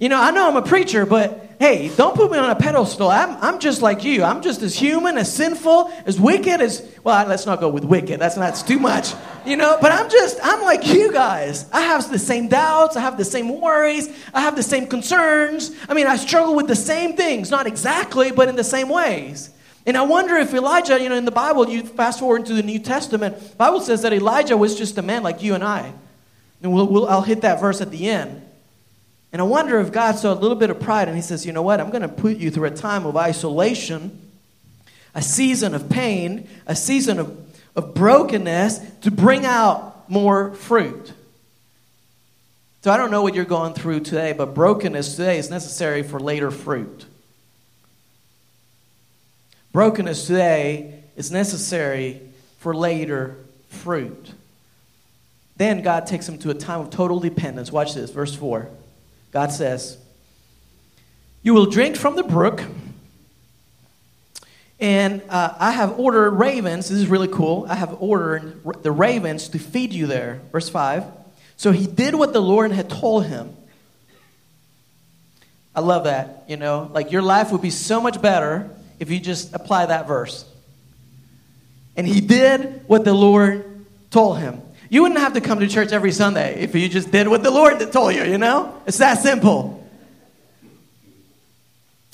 You 0.00 0.08
know, 0.08 0.18
I 0.18 0.30
know 0.30 0.48
I'm 0.48 0.56
a 0.56 0.62
preacher, 0.62 1.04
but 1.04 1.56
hey, 1.58 1.94
don't 1.94 2.16
put 2.16 2.32
me 2.32 2.38
on 2.38 2.48
a 2.48 2.56
pedestal. 2.56 3.10
I'm, 3.10 3.36
I'm 3.36 3.58
just 3.58 3.82
like 3.82 4.02
you. 4.02 4.24
I'm 4.24 4.40
just 4.40 4.62
as 4.62 4.74
human, 4.74 5.18
as 5.18 5.30
sinful, 5.30 5.92
as 6.06 6.18
wicked 6.18 6.62
as, 6.62 6.90
well, 7.04 7.28
let's 7.28 7.44
not 7.44 7.60
go 7.60 7.68
with 7.68 7.84
wicked. 7.84 8.18
That's 8.18 8.38
not 8.38 8.56
too 8.56 8.78
much, 8.78 9.12
you 9.44 9.58
know, 9.58 9.76
but 9.78 9.92
I'm 9.92 10.08
just, 10.08 10.38
I'm 10.42 10.62
like 10.62 10.86
you 10.86 11.12
guys. 11.12 11.70
I 11.70 11.82
have 11.82 12.10
the 12.10 12.18
same 12.18 12.48
doubts. 12.48 12.96
I 12.96 13.00
have 13.02 13.18
the 13.18 13.26
same 13.26 13.60
worries. 13.60 14.08
I 14.32 14.40
have 14.40 14.56
the 14.56 14.62
same 14.62 14.86
concerns. 14.86 15.70
I 15.86 15.92
mean, 15.92 16.06
I 16.06 16.16
struggle 16.16 16.56
with 16.56 16.66
the 16.66 16.76
same 16.76 17.14
things, 17.14 17.50
not 17.50 17.66
exactly, 17.66 18.32
but 18.32 18.48
in 18.48 18.56
the 18.56 18.64
same 18.64 18.88
ways. 18.88 19.50
And 19.84 19.98
I 19.98 20.02
wonder 20.02 20.36
if 20.36 20.54
Elijah, 20.54 20.98
you 20.98 21.10
know, 21.10 21.16
in 21.16 21.26
the 21.26 21.30
Bible, 21.30 21.68
you 21.68 21.82
fast 21.82 22.20
forward 22.20 22.40
into 22.40 22.54
the 22.54 22.62
New 22.62 22.78
Testament, 22.78 23.58
Bible 23.58 23.82
says 23.82 24.00
that 24.00 24.14
Elijah 24.14 24.56
was 24.56 24.78
just 24.78 24.96
a 24.96 25.02
man 25.02 25.22
like 25.22 25.42
you 25.42 25.54
and 25.54 25.62
I. 25.62 25.92
And 26.62 26.72
we'll, 26.72 26.86
we'll, 26.86 27.06
I'll 27.06 27.20
hit 27.20 27.42
that 27.42 27.60
verse 27.60 27.82
at 27.82 27.90
the 27.90 28.08
end. 28.08 28.46
And 29.32 29.40
I 29.40 29.44
wonder 29.44 29.78
if 29.80 29.92
God 29.92 30.16
saw 30.16 30.32
a 30.32 30.34
little 30.34 30.56
bit 30.56 30.70
of 30.70 30.80
pride 30.80 31.08
and 31.08 31.16
He 31.16 31.22
says, 31.22 31.46
you 31.46 31.52
know 31.52 31.62
what? 31.62 31.80
I'm 31.80 31.90
going 31.90 32.02
to 32.02 32.08
put 32.08 32.36
you 32.36 32.50
through 32.50 32.66
a 32.66 32.70
time 32.70 33.06
of 33.06 33.16
isolation, 33.16 34.30
a 35.14 35.22
season 35.22 35.74
of 35.74 35.88
pain, 35.88 36.48
a 36.66 36.74
season 36.74 37.18
of, 37.18 37.60
of 37.76 37.94
brokenness 37.94 38.80
to 39.02 39.10
bring 39.10 39.44
out 39.44 40.10
more 40.10 40.54
fruit. 40.54 41.12
So 42.82 42.90
I 42.90 42.96
don't 42.96 43.10
know 43.10 43.22
what 43.22 43.34
you're 43.34 43.44
going 43.44 43.74
through 43.74 44.00
today, 44.00 44.32
but 44.32 44.54
brokenness 44.54 45.16
today 45.16 45.38
is 45.38 45.50
necessary 45.50 46.02
for 46.02 46.18
later 46.18 46.50
fruit. 46.50 47.04
Brokenness 49.72 50.26
today 50.26 51.04
is 51.14 51.30
necessary 51.30 52.20
for 52.58 52.74
later 52.74 53.36
fruit. 53.68 54.32
Then 55.56 55.82
God 55.82 56.06
takes 56.06 56.26
him 56.26 56.38
to 56.38 56.50
a 56.50 56.54
time 56.54 56.80
of 56.80 56.90
total 56.90 57.20
dependence. 57.20 57.70
Watch 57.70 57.94
this, 57.94 58.10
verse 58.10 58.34
4. 58.34 58.68
God 59.32 59.52
says, 59.52 59.98
You 61.42 61.54
will 61.54 61.66
drink 61.66 61.96
from 61.96 62.16
the 62.16 62.22
brook. 62.22 62.62
And 64.80 65.22
uh, 65.28 65.54
I 65.58 65.72
have 65.72 65.98
ordered 65.98 66.30
ravens. 66.30 66.88
This 66.88 66.98
is 66.98 67.06
really 67.06 67.28
cool. 67.28 67.66
I 67.68 67.74
have 67.74 68.00
ordered 68.00 68.62
the 68.82 68.90
ravens 68.90 69.50
to 69.50 69.58
feed 69.58 69.92
you 69.92 70.06
there. 70.06 70.40
Verse 70.52 70.70
5. 70.70 71.04
So 71.56 71.70
he 71.72 71.86
did 71.86 72.14
what 72.14 72.32
the 72.32 72.40
Lord 72.40 72.72
had 72.72 72.88
told 72.88 73.26
him. 73.26 73.54
I 75.74 75.80
love 75.80 76.04
that. 76.04 76.44
You 76.48 76.56
know, 76.56 76.90
like 76.92 77.12
your 77.12 77.20
life 77.20 77.52
would 77.52 77.60
be 77.60 77.70
so 77.70 78.00
much 78.00 78.22
better 78.22 78.70
if 78.98 79.10
you 79.10 79.20
just 79.20 79.54
apply 79.54 79.86
that 79.86 80.08
verse. 80.08 80.46
And 81.96 82.06
he 82.06 82.22
did 82.22 82.82
what 82.86 83.04
the 83.04 83.12
Lord 83.12 83.84
told 84.10 84.38
him. 84.38 84.62
You 84.90 85.02
wouldn't 85.02 85.20
have 85.20 85.34
to 85.34 85.40
come 85.40 85.60
to 85.60 85.68
church 85.68 85.92
every 85.92 86.12
Sunday 86.12 86.60
if 86.60 86.74
you 86.74 86.88
just 86.88 87.10
did 87.10 87.28
what 87.28 87.42
the 87.42 87.50
Lord 87.50 87.80
told 87.92 88.14
you, 88.14 88.24
you 88.24 88.38
know? 88.38 88.78
It's 88.86 88.98
that 88.98 89.18
simple. 89.18 89.88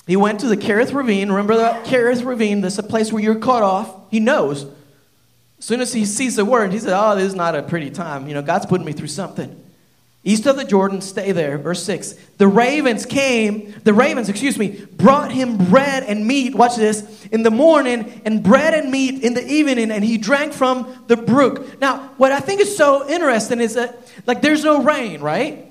He 0.07 0.15
went 0.15 0.41
to 0.41 0.47
the 0.47 0.57
Kerith 0.57 0.93
Ravine. 0.93 1.31
Remember 1.31 1.57
that 1.57 1.87
Kerith 1.87 2.25
Ravine? 2.25 2.61
That's 2.61 2.79
a 2.79 2.83
place 2.83 3.13
where 3.13 3.23
you're 3.23 3.41
cut 3.41 3.63
off. 3.63 3.93
He 4.11 4.21
knows. 4.21 4.65
As 5.59 5.65
soon 5.65 5.81
as 5.81 5.93
he 5.93 6.05
sees 6.05 6.37
the 6.37 6.45
word, 6.45 6.73
he 6.73 6.79
said, 6.79 6.93
Oh, 6.95 7.17
this 7.17 7.25
is 7.25 7.35
not 7.35 7.57
a 7.57 7.63
pretty 7.63 7.91
time. 7.91 8.29
You 8.29 8.35
know, 8.35 8.43
God's 8.43 8.67
putting 8.67 8.87
me 8.87 8.93
through 8.93 9.09
something 9.09 9.66
east 10.27 10.45
of 10.47 10.57
the 10.57 10.65
Jordan, 10.65 11.01
stay 11.01 11.31
there. 11.31 11.57
Verse 11.57 11.83
6. 11.85 12.15
The 12.39 12.49
ravens 12.49 13.07
came, 13.07 13.73
the 13.85 13.95
ravens, 13.95 14.29
excuse 14.29 14.59
me, 14.59 14.85
brought 14.97 15.31
him 15.31 15.57
bread 15.57 16.03
and 16.03 16.27
meat, 16.27 16.55
watch 16.55 16.75
this, 16.75 17.25
in 17.27 17.45
the 17.45 17.51
morning, 17.51 18.21
and 18.25 18.43
bread 18.43 18.75
and 18.75 18.91
meat 18.91 19.23
in 19.23 19.35
the 19.35 19.47
evening, 19.47 19.93
and 19.93 20.05
he 20.05 20.19
drank 20.19 20.53
from 20.53 21.05
the 21.07 21.17
brook. 21.17 21.81
Now, 21.81 22.11
what 22.17 22.33
I 22.33 22.41
think 22.41 22.61
is 22.61 22.77
so 22.77 23.09
interesting 23.09 23.61
is 23.61 23.75
that, 23.75 23.97
like, 24.27 24.43
there's 24.43 24.65
no 24.65 24.83
rain, 24.83 25.21
right? 25.21 25.65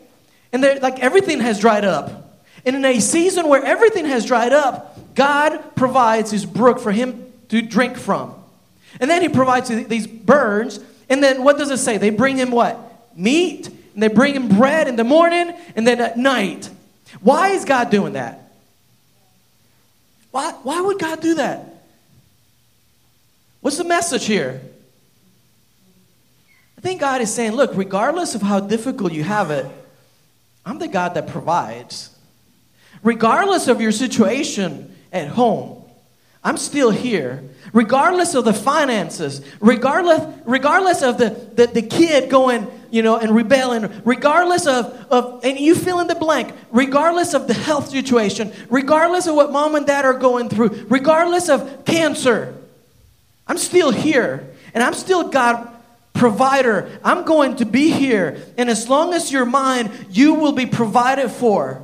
And 0.53 0.63
like, 0.81 0.99
everything 0.99 1.41
has 1.41 1.59
dried 1.59 1.83
up. 1.83 2.39
And 2.65 2.77
in 2.77 2.85
a 2.85 3.01
season 3.01 3.49
where 3.49 3.63
everything 3.63 4.05
has 4.05 4.25
dried 4.25 4.53
up, 4.53 5.15
God 5.15 5.75
provides 5.75 6.31
his 6.31 6.45
brook 6.45 6.79
for 6.79 6.93
him 6.93 7.31
to 7.49 7.61
drink 7.61 7.97
from. 7.97 8.33
And 9.01 9.09
then 9.11 9.21
he 9.21 9.27
provides 9.27 9.67
these 9.67 10.07
birds, 10.07 10.79
and 11.09 11.21
then 11.21 11.43
what 11.43 11.57
does 11.57 11.71
it 11.71 11.77
say? 11.77 11.97
They 11.97 12.09
bring 12.09 12.37
him 12.37 12.51
what? 12.51 12.79
Meat 13.17 13.69
and 13.95 14.03
they 14.03 14.09
bring 14.09 14.35
him 14.35 14.49
bread 14.49 14.87
in 14.87 14.97
the 14.97 15.03
morning 15.03 15.53
and 15.75 15.87
then 15.87 15.99
at 15.99 16.17
night. 16.17 16.69
Why 17.21 17.49
is 17.49 17.65
God 17.65 17.89
doing 17.89 18.13
that? 18.13 18.51
Why, 20.31 20.51
why 20.63 20.81
would 20.81 20.99
God 20.99 21.21
do 21.21 21.35
that? 21.35 21.83
What's 23.61 23.77
the 23.77 23.85
message 23.85 24.25
here? 24.25 24.61
I 26.77 26.81
think 26.81 26.99
God 26.99 27.21
is 27.21 27.33
saying, 27.33 27.53
look, 27.53 27.71
regardless 27.75 28.35
of 28.35 28.41
how 28.41 28.59
difficult 28.59 29.13
you 29.13 29.23
have 29.23 29.49
it, 29.49 29.65
I'm 30.65 30.77
the 30.77 30.89
God 30.89 31.13
that 31.13 31.27
provides. 31.27 32.15
Regardless 33.01 33.67
of 33.69 33.79
your 33.79 33.93
situation 33.93 34.93
at 35.13 35.29
home, 35.29 35.83
I'm 36.43 36.57
still 36.57 36.91
here. 36.91 37.43
Regardless 37.71 38.35
of 38.35 38.43
the 38.45 38.53
finances, 38.53 39.41
regardless, 39.61 40.21
regardless 40.45 41.01
of 41.01 41.17
the, 41.17 41.29
the, 41.29 41.67
the 41.67 41.81
kid 41.81 42.29
going, 42.29 42.67
you 42.91 43.01
know, 43.01 43.17
and 43.17 43.35
rebelling, 43.35 44.01
regardless 44.03 44.67
of, 44.67 44.85
of, 45.09 45.43
and 45.43 45.59
you 45.59 45.75
fill 45.75 45.99
in 45.99 46.07
the 46.07 46.15
blank, 46.15 46.53
regardless 46.71 47.33
of 47.33 47.47
the 47.47 47.53
health 47.53 47.89
situation, 47.89 48.51
regardless 48.69 49.27
of 49.27 49.35
what 49.35 49.51
mom 49.51 49.75
and 49.75 49.85
dad 49.85 50.05
are 50.05 50.13
going 50.13 50.49
through, 50.49 50.85
regardless 50.89 51.49
of 51.49 51.85
cancer, 51.85 52.55
I'm 53.47 53.57
still 53.57 53.91
here. 53.91 54.47
And 54.73 54.83
I'm 54.83 54.93
still 54.93 55.29
God 55.29 55.69
provider. 56.13 56.99
I'm 57.03 57.23
going 57.23 57.57
to 57.57 57.65
be 57.65 57.91
here. 57.91 58.43
And 58.57 58.69
as 58.69 58.89
long 58.89 59.13
as 59.13 59.31
you're 59.31 59.45
mine, 59.45 59.91
you 60.09 60.33
will 60.33 60.51
be 60.51 60.65
provided 60.65 61.29
for. 61.29 61.81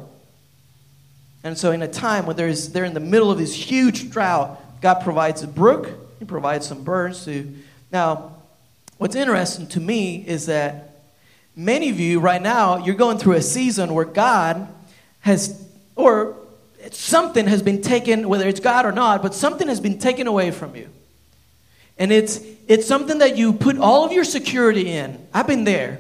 And 1.44 1.58
so, 1.58 1.72
in 1.72 1.82
a 1.82 1.88
time 1.88 2.26
when 2.26 2.36
there's, 2.36 2.70
they're 2.70 2.86
in 2.86 2.94
the 2.94 3.00
middle 3.00 3.32
of 3.32 3.38
this 3.38 3.54
huge 3.54 4.12
drought, 4.12 4.60
God 4.82 4.96
provides 5.02 5.42
a 5.42 5.48
brook, 5.48 5.90
He 6.20 6.26
provides 6.26 6.68
some 6.68 6.84
birds 6.84 7.26
to. 7.26 7.52
Now, 7.92 8.36
what's 8.98 9.16
interesting 9.16 9.68
to 9.70 9.80
me 9.80 10.24
is 10.28 10.46
that 10.46 10.91
Many 11.56 11.90
of 11.90 12.00
you 12.00 12.20
right 12.20 12.42
now, 12.42 12.78
you're 12.78 12.96
going 12.96 13.18
through 13.18 13.34
a 13.34 13.42
season 13.42 13.94
where 13.94 14.06
God 14.06 14.68
has, 15.22 15.62
or 15.96 16.38
something 16.92 17.48
has 17.48 17.62
been 17.62 17.82
taken, 17.82 18.30
whether 18.30 18.48
it's 18.48 18.60
God 18.60 18.86
or 18.86 18.92
not, 18.92 19.22
but 19.22 19.36
something 19.36 19.68
has 19.68 19.80
been 19.80 20.00
taken 20.00 20.28
away 20.28 20.52
from 20.52 20.76
you. 20.76 20.90
And 21.98 22.12
it's, 22.12 22.40
it's 22.68 22.88
something 22.88 23.20
that 23.20 23.38
you 23.38 23.54
put 23.54 23.78
all 23.78 24.06
of 24.06 24.12
your 24.12 24.24
security 24.24 24.90
in. 24.90 25.28
I've 25.34 25.48
been 25.48 25.66
there. 25.66 26.00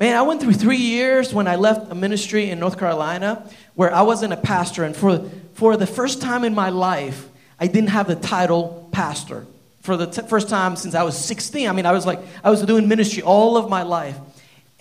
Man, 0.00 0.16
I 0.16 0.22
went 0.22 0.40
through 0.40 0.54
three 0.54 0.78
years 0.78 1.32
when 1.32 1.46
I 1.46 1.56
left 1.56 1.92
a 1.92 1.94
ministry 1.94 2.50
in 2.50 2.58
North 2.58 2.78
Carolina 2.78 3.48
where 3.74 3.94
I 3.94 4.02
wasn't 4.02 4.32
a 4.32 4.36
pastor. 4.36 4.84
And 4.84 4.96
for, 4.96 5.30
for 5.54 5.76
the 5.76 5.86
first 5.86 6.20
time 6.20 6.44
in 6.44 6.54
my 6.54 6.70
life, 6.70 7.28
I 7.60 7.68
didn't 7.68 7.90
have 7.90 8.08
the 8.08 8.16
title 8.16 8.88
pastor. 8.90 9.46
for 9.82 9.96
the 9.96 10.06
t- 10.06 10.22
first 10.22 10.48
time 10.48 10.76
since 10.76 10.94
I 10.94 11.04
was 11.04 11.16
16. 11.16 11.68
I 11.68 11.72
mean, 11.72 11.86
I 11.86 11.92
was 11.92 12.04
like, 12.04 12.18
I 12.42 12.50
was 12.50 12.62
doing 12.62 12.88
ministry 12.88 13.22
all 13.22 13.56
of 13.56 13.70
my 13.70 13.84
life. 13.84 14.16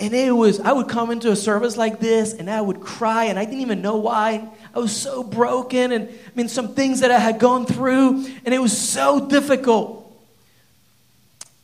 And 0.02 0.16
it 0.16 0.32
was, 0.32 0.60
I 0.60 0.72
would 0.72 0.90
come 0.90 1.12
into 1.12 1.30
a 1.30 1.36
service 1.36 1.78
like 1.78 2.00
this 2.00 2.34
and 2.34 2.50
I 2.50 2.60
would 2.60 2.82
cry 2.82 3.26
and 3.26 3.38
I 3.38 3.46
didn't 3.46 3.62
even 3.62 3.84
know 3.84 3.98
why. 3.98 4.50
I 4.74 4.80
was 4.80 4.96
so 4.96 5.22
broken 5.22 5.92
and 5.92 6.10
I 6.10 6.32
mean, 6.34 6.50
some 6.50 6.74
things 6.74 7.02
that 7.02 7.12
I 7.12 7.20
had 7.20 7.38
gone 7.38 7.68
through 7.68 8.26
and 8.44 8.52
it 8.52 8.58
was 8.58 8.76
so 8.76 9.28
difficult. 9.28 10.00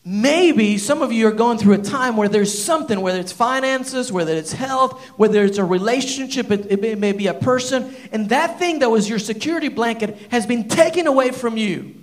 Maybe 0.05 0.77
some 0.77 1.01
of 1.01 1.11
you 1.11 1.27
are 1.27 1.31
going 1.31 1.57
through 1.57 1.73
a 1.73 1.81
time 1.81 2.15
where 2.15 2.29
there's 2.29 2.63
something, 2.63 3.01
whether 3.01 3.19
it's 3.19 3.31
finances, 3.31 4.11
whether 4.11 4.35
it's 4.35 4.53
health, 4.53 5.01
whether 5.17 5.43
it's 5.43 5.57
a 5.57 5.65
relationship, 5.65 6.51
it, 6.51 6.71
it 6.71 6.99
may 6.99 7.13
be 7.13 7.25
a 7.25 7.33
person, 7.33 7.93
and 8.11 8.29
that 8.29 8.57
thing 8.59 8.79
that 8.79 8.89
was 8.89 9.09
your 9.09 9.19
security 9.19 9.67
blanket 9.67 10.15
has 10.29 10.45
been 10.45 10.69
taken 10.69 11.07
away 11.07 11.31
from 11.31 11.57
you. 11.57 11.93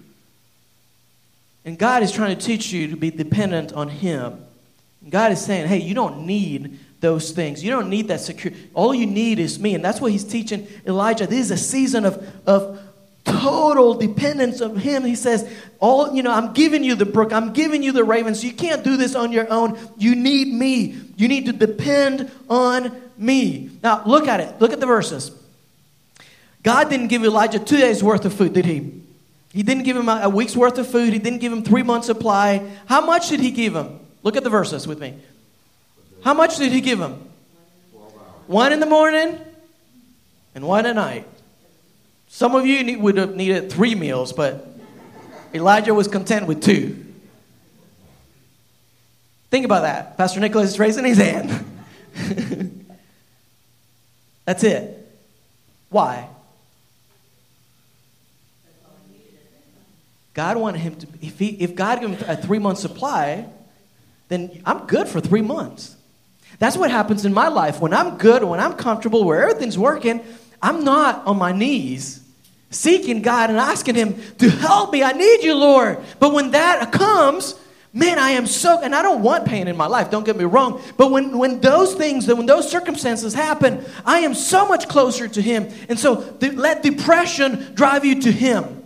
And 1.64 1.79
God 1.79 2.03
is 2.03 2.12
trying 2.12 2.37
to 2.37 2.44
teach 2.44 2.73
you 2.73 2.88
to 2.88 2.97
be 2.97 3.11
dependent 3.11 3.73
on 3.73 3.88
Him. 3.88 4.44
God 5.09 5.33
is 5.33 5.45
saying, 5.45 5.69
hey, 5.69 5.79
you 5.79 5.95
don't 5.95 6.27
need 6.27 6.79
those 7.01 7.33
things. 7.33 7.62
You 7.62 7.71
don't 7.71 7.90
need 7.90 8.09
that 8.09 8.21
security. 8.21 8.71
All 8.73 8.95
you 8.95 9.07
need 9.07 9.38
is 9.38 9.59
me. 9.59 9.75
And 9.75 9.85
that's 9.85 10.01
what 10.01 10.11
He's 10.11 10.25
teaching 10.25 10.67
Elijah. 10.87 11.27
This 11.27 11.47
is 11.47 11.51
a 11.51 11.57
season 11.59 12.05
of, 12.07 12.27
of 12.47 12.81
total 13.25 13.95
dependence 13.95 14.61
of 14.61 14.77
him. 14.77 15.05
He 15.05 15.14
says, 15.14 15.51
All, 15.81 16.14
you 16.14 16.23
know, 16.23 16.31
I'm 16.31 16.53
giving 16.53 16.85
you 16.85 16.95
the 16.95 17.07
brook, 17.07 17.33
I'm 17.33 17.53
giving 17.53 17.83
you 17.83 17.93
the 17.93 18.05
ravens. 18.05 18.45
You 18.45 18.53
can't 18.53 18.85
do 18.85 18.97
this 18.97 19.14
on 19.14 19.33
your 19.33 19.51
own. 19.51 19.79
You 19.99 20.14
need 20.14 20.49
me. 20.49 20.97
You 21.17 21.29
need 21.29 21.47
to 21.47 21.53
depend 21.53 22.31
on 22.49 23.01
me. 23.17 23.71
Now, 23.83 24.03
look 24.07 24.29
at 24.29 24.40
it. 24.40 24.61
Look 24.61 24.73
at 24.73 24.81
the 24.81 24.87
verses. 24.87 25.31
God 26.62 26.88
didn't 26.88 27.09
give 27.09 27.25
Elijah 27.25 27.59
two 27.59 27.77
days' 27.77 28.03
worth 28.03 28.25
of 28.25 28.33
food, 28.33 28.55
did 28.55 28.64
he? 28.64 29.03
He 29.53 29.62
didn't 29.62 29.85
give 29.85 29.97
him 29.97 30.09
a 30.09 30.29
week's 30.29 30.57
worth 30.57 30.79
of 30.79 30.88
food. 30.88 31.12
He 31.12 31.19
didn't 31.19 31.40
give 31.40 31.53
him 31.53 31.62
three 31.62 31.83
months' 31.83 32.07
supply. 32.07 32.69
How 32.87 33.05
much 33.05 33.29
did 33.29 33.40
he 33.40 33.51
give 33.51 33.77
him? 33.77 34.01
Look 34.25 34.37
at 34.37 34.43
the 34.43 34.51
verses 34.51 34.89
with 34.89 34.99
me. 34.99 35.15
How 36.25 36.35
much 36.35 36.57
did 36.57 36.73
he 36.73 36.81
give 36.81 36.99
him? 36.99 37.29
One 38.47 38.73
in 38.73 38.81
the 38.81 38.87
morning 38.87 39.39
and 40.55 40.67
one 40.67 40.87
at 40.87 40.97
night. 40.97 41.29
Some 42.29 42.55
of 42.55 42.67
you 42.67 42.99
would 42.99 43.17
have 43.19 43.37
needed 43.37 43.71
three 43.71 43.95
meals, 43.95 44.33
but 44.33 44.67
Elijah 45.53 45.95
was 45.95 46.09
content 46.09 46.47
with 46.47 46.63
two. 46.63 47.05
Think 49.51 49.67
about 49.67 49.83
that. 49.83 50.17
Pastor 50.17 50.41
Nicholas 50.41 50.71
is 50.71 50.79
raising 50.79 51.05
his 51.05 51.19
hand. 51.19 51.65
That's 54.47 54.65
it. 54.65 55.01
Why? 55.91 56.29
God 60.33 60.57
wanted 60.57 60.81
him 60.81 60.97
to, 60.97 61.07
if, 61.23 61.39
he, 61.39 61.51
if 61.51 61.77
God 61.77 62.01
gave 62.01 62.11
him 62.11 62.29
a 62.29 62.37
three 62.37 62.59
month 62.59 62.79
supply, 62.79 63.47
then 64.29 64.63
I'm 64.65 64.87
good 64.87 65.09
for 65.09 65.21
three 65.21 65.43
months. 65.43 65.97
That's 66.59 66.77
what 66.77 66.91
happens 66.91 67.25
in 67.25 67.35
my 67.35 67.49
life. 67.49 67.81
When 67.81 67.93
I'm 67.93 68.17
good, 68.17 68.45
when 68.45 68.61
I'm 68.61 68.75
comfortable, 68.75 69.25
where 69.25 69.43
everything's 69.43 69.79
working, 69.79 70.25
I'm 70.63 70.85
not 70.85 71.27
on 71.27 71.39
my 71.39 71.53
knees 71.53 72.25
seeking 72.75 73.23
God 73.23 73.51
and 73.51 73.59
asking 73.59 73.95
Him 73.95 74.17
to 74.39 74.51
help 74.51 74.93
me. 74.93 75.03
I 75.03 75.13
need 75.13 75.43
you, 75.43 75.55
Lord. 75.55 75.99
But 76.19 76.33
when 76.33 76.51
that 76.53 76.93
comes, 76.93 77.55
man, 77.93 78.19
I 78.19 78.31
am 78.31 78.47
so, 78.47 78.81
and 78.81 78.95
I 78.95 79.03
don't 79.03 79.23
want 79.23 79.47
pain 79.47 79.69
in 79.69 79.77
my 79.77 79.87
life, 79.87 80.11
don't 80.11 80.25
get 80.25 80.37
me 80.37 80.45
wrong. 80.45 80.83
But 80.97 81.11
when, 81.11 81.39
when 81.39 81.61
those 81.61 81.95
things, 81.95 82.27
when 82.27 82.47
those 82.47 82.71
circumstances 82.71 83.33
happen, 83.35 83.85
I 84.05 84.21
am 84.21 84.35
so 84.35 84.67
much 84.67 84.89
closer 84.89 85.29
to 85.29 85.41
Him. 85.41 85.69
And 85.89 85.99
so 85.99 86.37
let 86.41 86.83
depression 86.83 87.75
drive 87.75 88.05
you 88.05 88.23
to 88.23 88.33
Him. 88.33 88.83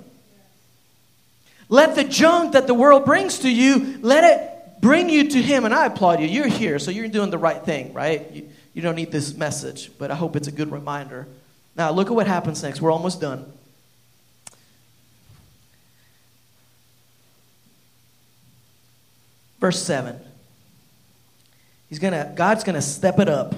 Let 1.71 1.97
the 1.97 2.05
junk 2.05 2.53
that 2.53 2.67
the 2.67 2.75
world 2.75 3.05
brings 3.05 3.41
to 3.41 3.51
you, 3.51 3.99
let 4.01 4.25
it 4.25 4.48
bring 4.81 5.09
you 5.09 5.29
to 5.31 5.43
Him. 5.43 5.65
And 5.65 5.75
I 5.75 5.87
applaud 5.87 6.21
you. 6.21 6.27
You're 6.27 6.49
here, 6.49 6.79
so 6.79 6.91
you're 6.91 7.09
doing 7.09 7.31
the 7.31 7.39
right 7.39 7.65
thing, 7.65 7.93
right? 7.93 8.31
You, 8.31 8.49
you 8.75 8.83
don't 8.83 8.95
need 8.95 9.11
this 9.11 9.35
message, 9.35 9.91
but 9.99 10.11
I 10.11 10.15
hope 10.15 10.37
it's 10.37 10.49
a 10.49 10.53
good 10.53 10.71
reminder. 10.71 11.27
Now, 11.77 11.91
look 11.91 12.09
at 12.09 12.15
what 12.15 12.27
happens 12.27 12.63
next. 12.63 12.81
We're 12.81 12.93
almost 12.93 13.21
done. 13.21 13.53
Verse 19.61 19.83
7. 19.83 20.19
He's 21.89 21.99
gonna, 21.99 22.33
God's 22.37 22.65
going 22.65 22.75
to 22.75 22.83
step 22.83 23.19
it 23.19 23.29
up 23.29 23.55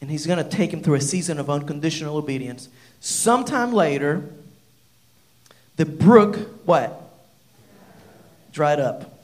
and 0.00 0.10
he's 0.10 0.26
going 0.26 0.42
to 0.42 0.48
take 0.48 0.72
him 0.72 0.82
through 0.82 0.94
a 0.94 1.00
season 1.00 1.38
of 1.38 1.50
unconditional 1.50 2.16
obedience. 2.16 2.68
Sometime 3.00 3.72
later, 3.72 4.24
the 5.76 5.86
brook, 5.86 6.36
what? 6.66 7.02
Dried 8.52 8.80
up. 8.80 9.17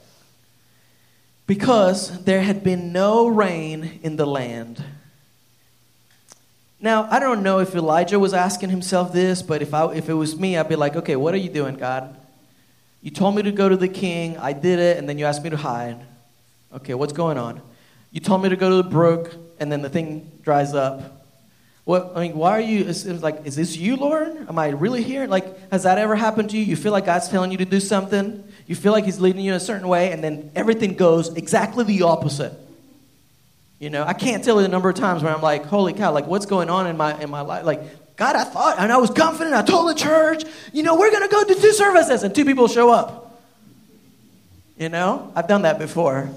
Because 1.47 2.23
there 2.23 2.41
had 2.41 2.63
been 2.63 2.91
no 2.91 3.27
rain 3.27 3.99
in 4.01 4.15
the 4.15 4.25
land. 4.25 4.83
Now, 6.79 7.07
I 7.09 7.19
don't 7.19 7.43
know 7.43 7.59
if 7.59 7.75
Elijah 7.75 8.19
was 8.19 8.33
asking 8.33 8.69
himself 8.69 9.13
this, 9.13 9.41
but 9.41 9.61
if, 9.61 9.73
I, 9.73 9.93
if 9.93 10.09
it 10.09 10.13
was 10.13 10.37
me, 10.37 10.57
I'd 10.57 10.69
be 10.69 10.75
like, 10.75 10.95
okay, 10.95 11.15
what 11.15 11.33
are 11.33 11.37
you 11.37 11.49
doing, 11.49 11.75
God? 11.75 12.15
You 13.01 13.11
told 13.11 13.35
me 13.35 13.43
to 13.43 13.51
go 13.51 13.69
to 13.69 13.77
the 13.77 13.87
king. 13.87 14.37
I 14.37 14.53
did 14.53 14.79
it, 14.79 14.97
and 14.97 15.07
then 15.07 15.17
you 15.17 15.25
asked 15.25 15.43
me 15.43 15.51
to 15.51 15.57
hide. 15.57 15.97
Okay, 16.73 16.93
what's 16.93 17.13
going 17.13 17.37
on? 17.37 17.61
You 18.11 18.19
told 18.19 18.41
me 18.41 18.49
to 18.49 18.55
go 18.55 18.69
to 18.69 18.75
the 18.77 18.89
brook, 18.89 19.35
and 19.59 19.71
then 19.71 19.81
the 19.81 19.89
thing 19.89 20.31
dries 20.41 20.73
up. 20.73 21.24
What 21.85 22.13
I 22.15 22.21
mean, 22.21 22.35
why 22.35 22.51
are 22.51 22.61
you? 22.61 22.85
It's, 22.85 23.05
it's 23.05 23.21
like, 23.21 23.45
is 23.45 23.55
this 23.55 23.77
you, 23.77 23.95
Lord? 23.95 24.27
Am 24.49 24.57
I 24.57 24.69
really 24.69 25.03
here? 25.03 25.27
Like, 25.27 25.69
has 25.69 25.83
that 25.83 25.99
ever 25.99 26.15
happened 26.15 26.49
to 26.49 26.57
you? 26.57 26.63
You 26.63 26.75
feel 26.75 26.91
like 26.91 27.05
God's 27.05 27.29
telling 27.29 27.51
you 27.51 27.59
to 27.59 27.65
do 27.65 27.79
something. 27.79 28.43
You 28.65 28.75
feel 28.75 28.91
like 28.91 29.05
He's 29.05 29.19
leading 29.19 29.41
you 29.41 29.51
in 29.51 29.57
a 29.57 29.59
certain 29.59 29.87
way, 29.87 30.11
and 30.11 30.23
then 30.23 30.51
everything 30.55 30.95
goes 30.95 31.35
exactly 31.35 31.83
the 31.83 32.01
opposite. 32.01 32.53
You 33.77 33.91
know, 33.91 34.03
I 34.03 34.13
can't 34.13 34.43
tell 34.43 34.55
you 34.55 34.63
the 34.63 34.67
number 34.67 34.89
of 34.89 34.95
times 34.95 35.21
where 35.21 35.33
I'm 35.33 35.43
like, 35.43 35.65
holy 35.65 35.93
cow, 35.93 36.11
like 36.11 36.25
what's 36.25 36.47
going 36.47 36.71
on 36.71 36.87
in 36.87 36.97
my 36.97 37.21
in 37.21 37.29
my 37.29 37.41
life? 37.41 37.65
Like, 37.65 38.15
God, 38.15 38.35
I 38.35 38.45
thought, 38.45 38.79
and 38.79 38.91
I 38.91 38.97
was 38.97 39.11
confident. 39.11 39.55
I 39.55 39.61
told 39.61 39.87
the 39.89 39.93
church, 39.93 40.43
you 40.73 40.81
know, 40.81 40.97
we're 40.97 41.11
going 41.11 41.23
to 41.23 41.29
go 41.29 41.43
to 41.43 41.53
two 41.53 41.73
services, 41.73 42.23
and 42.23 42.33
two 42.33 42.45
people 42.45 42.67
show 42.67 42.89
up. 42.89 43.43
You 44.75 44.89
know, 44.89 45.31
I've 45.35 45.47
done 45.47 45.61
that 45.61 45.77
before. 45.77 46.31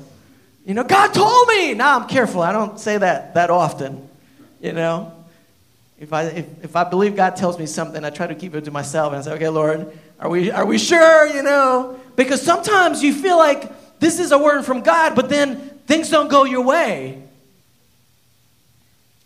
You 0.66 0.74
know, 0.74 0.84
God 0.84 1.14
told 1.14 1.48
me. 1.48 1.72
Now 1.72 1.98
I'm 1.98 2.06
careful. 2.06 2.42
I 2.42 2.52
don't 2.52 2.78
say 2.78 2.98
that 2.98 3.32
that 3.32 3.48
often. 3.48 4.06
You 4.60 4.72
know, 4.72 5.14
if 5.98 6.12
I 6.12 6.24
if, 6.24 6.64
if 6.64 6.76
I 6.76 6.84
believe 6.84 7.16
God 7.16 7.36
tells 7.36 7.58
me 7.58 7.66
something, 7.66 8.04
I 8.04 8.10
try 8.10 8.26
to 8.26 8.34
keep 8.34 8.54
it 8.54 8.64
to 8.64 8.70
myself 8.70 9.12
and 9.12 9.20
I 9.20 9.24
say, 9.24 9.32
okay, 9.32 9.48
Lord, 9.48 9.98
are 10.20 10.28
we 10.28 10.50
are 10.50 10.64
we 10.64 10.78
sure? 10.78 11.26
You 11.26 11.42
know, 11.42 11.98
because 12.16 12.40
sometimes 12.40 13.02
you 13.02 13.12
feel 13.12 13.36
like 13.36 13.98
this 13.98 14.18
is 14.18 14.30
a 14.30 14.38
word 14.38 14.64
from 14.64 14.82
God, 14.82 15.16
but 15.16 15.28
then 15.28 15.56
things 15.86 16.08
don't 16.08 16.28
go 16.28 16.44
your 16.44 16.62
way. 16.62 17.22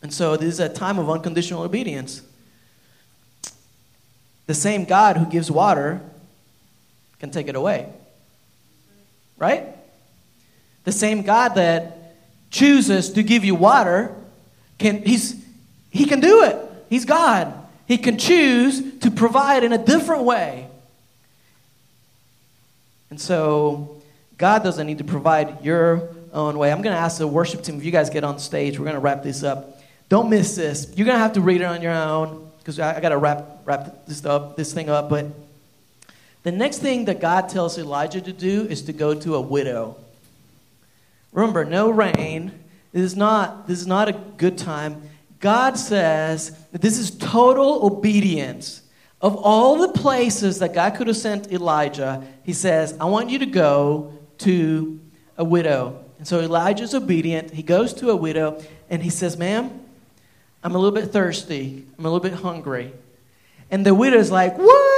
And 0.03 0.13
so 0.13 0.37
this 0.37 0.55
is 0.55 0.61
a 0.61 0.69
time 0.69 0.99
of 0.99 1.11
unconditional 1.11 1.63
obedience. 1.63 2.23
The 4.47 4.55
same 4.55 4.85
God 4.85 5.17
who 5.17 5.27
gives 5.27 5.51
water 5.51 6.01
can 7.21 7.31
take 7.31 7.49
it 7.49 7.55
away. 7.55 7.89
Right? 9.39 9.67
The 10.85 10.93
same 10.93 11.23
God 11.23 11.55
that 11.55 12.17
chooses 12.51 13.13
to 13.13 13.23
give 13.23 13.45
you 13.45 13.55
water 13.55 14.15
can 14.79 15.03
he's 15.03 15.42
he 15.93 16.07
can 16.07 16.21
do 16.21 16.43
it. 16.43 16.57
He's 16.89 17.05
God. 17.05 17.53
He 17.87 17.99
can 17.99 18.17
choose 18.17 18.99
to 19.01 19.11
provide 19.11 19.63
in 19.63 19.73
a 19.73 19.79
different 19.79 20.25
way. 20.25 20.67
And 23.11 23.21
so 23.21 24.01
God 24.39 24.65
doesn't 24.65 24.87
need 24.87 24.99
to 24.99 25.05
provide 25.05 25.63
your 25.63 26.09
own 26.33 26.57
way. 26.57 26.73
I'm 26.73 26.81
going 26.81 26.95
to 26.97 27.01
ask 27.01 27.19
the 27.19 27.27
worship 27.27 27.63
team 27.63 27.77
if 27.77 27.85
you 27.85 27.93
guys 27.93 28.09
get 28.09 28.25
on 28.25 28.39
stage, 28.39 28.79
we're 28.79 28.87
going 28.87 28.95
to 28.95 29.01
wrap 29.01 29.23
this 29.23 29.43
up. 29.43 29.81
Don't 30.09 30.31
miss 30.31 30.57
this. 30.57 30.91
You're 30.97 31.05
going 31.05 31.17
to 31.17 31.23
have 31.23 31.35
to 31.35 31.43
read 31.43 31.61
it 31.61 31.65
on 31.65 31.83
your 31.83 31.93
own 31.93 32.51
because 32.59 32.79
I, 32.79 32.97
I 32.97 33.01
got 33.01 33.11
to 33.11 33.19
wrap, 33.19 33.61
wrap 33.67 34.07
this, 34.07 34.25
up, 34.25 34.57
this 34.57 34.73
thing 34.73 34.89
up. 34.89 35.11
But 35.11 35.27
the 36.43 36.53
next 36.53 36.79
thing 36.79 37.05
that 37.05 37.21
God 37.21 37.51
tells 37.51 37.77
Elijah 37.77 38.23
to 38.23 38.33
do 38.33 38.63
is 38.63 38.81
to 38.83 38.95
go 38.95 39.13
to 39.13 39.35
a 39.35 39.41
widow. 39.41 39.97
Remember, 41.33 41.67
no 41.67 41.91
rain. 41.91 42.53
This 42.93 43.03
is 43.03 43.17
not, 43.17 43.67
this 43.67 43.79
is 43.79 43.87
not 43.87 44.09
a 44.09 44.13
good 44.13 44.57
time. 44.57 45.03
God 45.43 45.77
says 45.77 46.53
that 46.71 46.81
this 46.81 46.99
is 46.99 47.11
total 47.11 47.85
obedience. 47.85 48.83
Of 49.21 49.37
all 49.37 49.77
the 49.77 49.89
places 49.89 50.61
that 50.61 50.73
God 50.73 50.95
could 50.95 51.09
have 51.09 51.17
sent 51.17 51.53
Elijah, 51.53 52.25
he 52.45 52.53
says, 52.53 52.97
I 53.01 53.07
want 53.07 53.29
you 53.29 53.41
to 53.41 53.47
go 53.47 54.19
to 54.39 55.01
a 55.37 55.45
widow. 55.45 56.05
And 56.19 56.29
so 56.29 56.41
Elijah's 56.41 56.95
obedient. 56.95 57.51
He 57.51 57.65
goes 57.65 57.93
to 57.95 58.11
a 58.11 58.17
widow 58.17 58.63
and 58.89 59.03
he 59.03 59.11
says, 59.11 59.37
Ma'am, 59.37 59.81
I'm 60.63 60.77
a 60.77 60.79
little 60.79 60.95
bit 60.95 61.13
thirsty. 61.13 61.87
I'm 61.99 62.05
a 62.07 62.09
little 62.09 62.21
bit 62.21 62.41
hungry. 62.41 62.93
And 63.69 63.85
the 63.85 63.95
widow's 63.95 64.31
like, 64.31 64.57
What? 64.57 64.92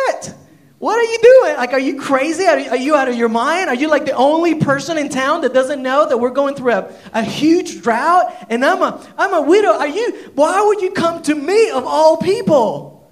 What 0.85 0.99
are 0.99 1.11
you 1.11 1.19
doing? 1.19 1.57
Like, 1.57 1.73
are 1.73 1.79
you 1.79 1.99
crazy? 1.99 2.45
Are, 2.45 2.59
are 2.59 2.77
you 2.77 2.95
out 2.95 3.09
of 3.09 3.15
your 3.15 3.31
mind? 3.31 3.71
Are 3.71 3.75
you 3.75 3.89
like 3.89 4.05
the 4.05 4.13
only 4.13 4.57
person 4.57 4.99
in 4.99 5.09
town 5.09 5.41
that 5.41 5.55
doesn't 5.55 5.83
know 5.83 6.07
that 6.07 6.19
we're 6.19 6.29
going 6.29 6.57
through 6.57 6.73
a, 6.73 6.95
a 7.15 7.23
huge 7.23 7.81
drought? 7.81 8.37
And 8.51 8.63
I'm 8.63 8.83
a, 8.83 9.03
I'm 9.17 9.33
a 9.33 9.41
widow. 9.41 9.71
Are 9.71 9.89
you, 9.89 10.13
why 10.35 10.61
would 10.61 10.83
you 10.83 10.91
come 10.91 11.23
to 11.23 11.35
me 11.35 11.71
of 11.71 11.87
all 11.87 12.19
people? 12.19 13.11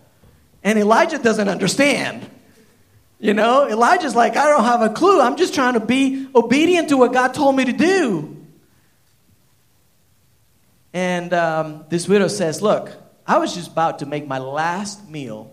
And 0.63 0.79
Elijah 0.79 1.17
doesn't 1.17 1.49
understand. 1.49 2.29
You 3.19 3.33
know, 3.33 3.67
Elijah's 3.67 4.15
like, 4.15 4.37
I 4.37 4.51
don't 4.51 4.65
have 4.65 4.83
a 4.83 4.91
clue. 4.91 5.23
I'm 5.23 5.39
just 5.39 5.55
trying 5.55 5.73
to 5.73 5.81
be 5.81 6.29
obedient 6.35 6.91
to 6.91 6.99
what 6.99 7.15
God 7.15 7.33
told 7.33 7.57
me 7.57 7.65
to 7.65 7.73
do. 7.73 8.37
And 10.93 11.33
um, 11.33 11.87
this 11.89 12.07
widow 12.07 12.29
says, 12.29 12.61
Look, 12.61 12.93
I 13.27 13.39
was 13.39 13.55
just 13.55 13.73
about 13.73 14.01
to 14.01 14.05
make 14.05 14.29
my 14.29 14.41
last 14.41 15.09
meal. 15.09 15.52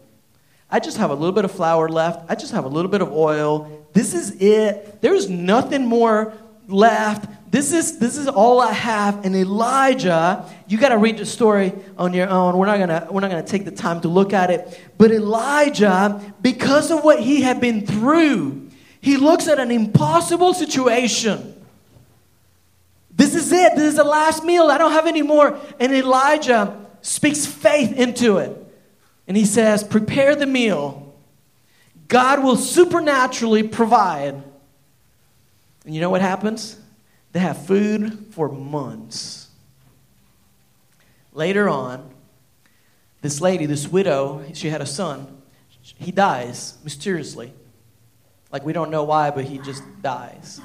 I 0.71 0.79
just 0.79 0.97
have 0.97 1.09
a 1.09 1.15
little 1.15 1.31
bit 1.31 1.45
of 1.45 1.51
flour 1.51 1.89
left. 1.89 2.29
I 2.29 2.35
just 2.35 2.51
have 2.51 2.65
a 2.65 2.67
little 2.67 2.91
bit 2.91 3.01
of 3.01 3.11
oil. 3.11 3.87
This 3.93 4.13
is 4.13 4.39
it. 4.39 5.01
There's 5.01 5.29
nothing 5.29 5.85
more 5.85 6.33
left. 6.67 7.27
This 7.51 7.73
is, 7.73 7.97
this 7.97 8.15
is 8.15 8.27
all 8.27 8.61
I 8.61 8.71
have. 8.71 9.25
And 9.25 9.35
Elijah, 9.35 10.45
you 10.67 10.77
got 10.77 10.89
to 10.89 10.97
read 10.97 11.17
the 11.17 11.25
story 11.25 11.73
on 11.97 12.13
your 12.13 12.29
own. 12.29 12.55
We're 12.55 12.67
not 12.67 12.77
gonna, 12.77 13.07
we're 13.09 13.21
not 13.21 13.31
gonna 13.31 13.41
take 13.41 13.65
the 13.65 13.71
time 13.71 14.01
to 14.01 14.07
look 14.07 14.33
at 14.33 14.51
it. 14.51 14.79
But 14.97 15.11
Elijah, 15.11 16.33
because 16.41 16.91
of 16.91 17.03
what 17.03 17.19
he 17.19 17.41
had 17.41 17.59
been 17.59 17.87
through, 17.87 18.69
he 19.01 19.17
looks 19.17 19.47
at 19.47 19.59
an 19.59 19.71
impossible 19.71 20.53
situation. 20.53 21.55
This 23.09 23.33
is 23.33 23.51
it. 23.51 23.75
This 23.75 23.85
is 23.85 23.95
the 23.95 24.03
last 24.03 24.43
meal. 24.43 24.67
I 24.67 24.77
don't 24.77 24.91
have 24.91 25.07
any 25.07 25.23
more. 25.23 25.59
And 25.79 25.91
Elijah 25.93 26.85
speaks 27.01 27.45
faith 27.45 27.93
into 27.93 28.37
it. 28.37 28.58
And 29.29 29.37
he 29.37 29.45
says, 29.45 29.83
Prepare 29.83 30.35
the 30.35 30.47
meal. 30.47 31.13
God 32.07 32.43
will 32.43 32.55
supernaturally 32.57 33.61
provide. 33.61 34.43
And 35.85 35.95
you 35.95 36.01
know 36.01 36.09
what 36.09 36.21
happens? 36.21 36.77
They 37.31 37.39
have 37.39 37.65
food 37.65 38.25
for 38.31 38.49
months. 38.49 39.49
Later 41.31 41.69
on, 41.69 42.09
this 43.21 43.39
lady, 43.39 43.67
this 43.67 43.87
widow, 43.87 44.43
she 44.53 44.69
had 44.69 44.81
a 44.81 44.85
son. 44.87 45.41
He 45.81 46.11
dies 46.11 46.79
mysteriously. 46.83 47.53
Like 48.51 48.65
we 48.65 48.73
don't 48.73 48.89
know 48.89 49.03
why, 49.03 49.29
but 49.29 49.45
he 49.45 49.59
just 49.59 49.83
dies. 50.01 50.59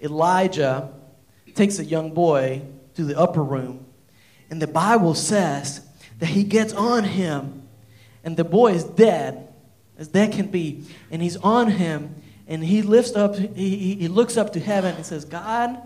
Elijah 0.00 0.92
takes 1.54 1.80
a 1.80 1.84
young 1.84 2.12
boy 2.12 2.62
to 2.94 3.04
the 3.04 3.18
upper 3.18 3.42
room, 3.42 3.86
and 4.50 4.62
the 4.62 4.68
Bible 4.68 5.14
says 5.14 5.80
that 6.18 6.26
he 6.26 6.44
gets 6.44 6.72
on 6.72 7.04
him, 7.04 7.62
and 8.24 8.36
the 8.36 8.44
boy 8.44 8.72
is 8.72 8.84
dead, 8.84 9.52
as 9.98 10.08
dead 10.08 10.32
can 10.32 10.46
be, 10.46 10.84
and 11.10 11.22
he's 11.22 11.36
on 11.36 11.70
him, 11.70 12.14
and 12.48 12.64
he 12.64 12.82
lifts 12.82 13.14
up, 13.14 13.36
he, 13.36 13.94
he 13.94 14.08
looks 14.08 14.36
up 14.36 14.52
to 14.52 14.60
heaven 14.60 14.94
and 14.94 15.04
says, 15.04 15.24
God, 15.24 15.76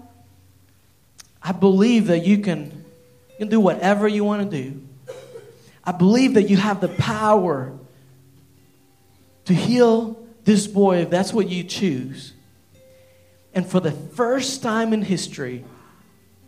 I 1.42 1.52
believe 1.52 2.08
that 2.08 2.24
you 2.24 2.38
can, 2.38 2.84
you 3.30 3.38
can 3.38 3.48
do 3.48 3.60
whatever 3.60 4.06
you 4.06 4.24
want 4.24 4.50
to 4.50 4.62
do. 4.62 4.82
I 5.82 5.92
believe 5.92 6.34
that 6.34 6.50
you 6.50 6.56
have 6.56 6.80
the 6.80 6.88
power 6.88 7.72
to 9.46 9.54
heal 9.54 10.24
this 10.44 10.66
boy 10.66 10.98
if 10.98 11.10
that's 11.10 11.32
what 11.32 11.48
you 11.48 11.64
choose. 11.64 12.34
And 13.54 13.66
for 13.66 13.80
the 13.80 13.90
first 13.90 14.62
time 14.62 14.92
in 14.92 15.02
history, 15.02 15.64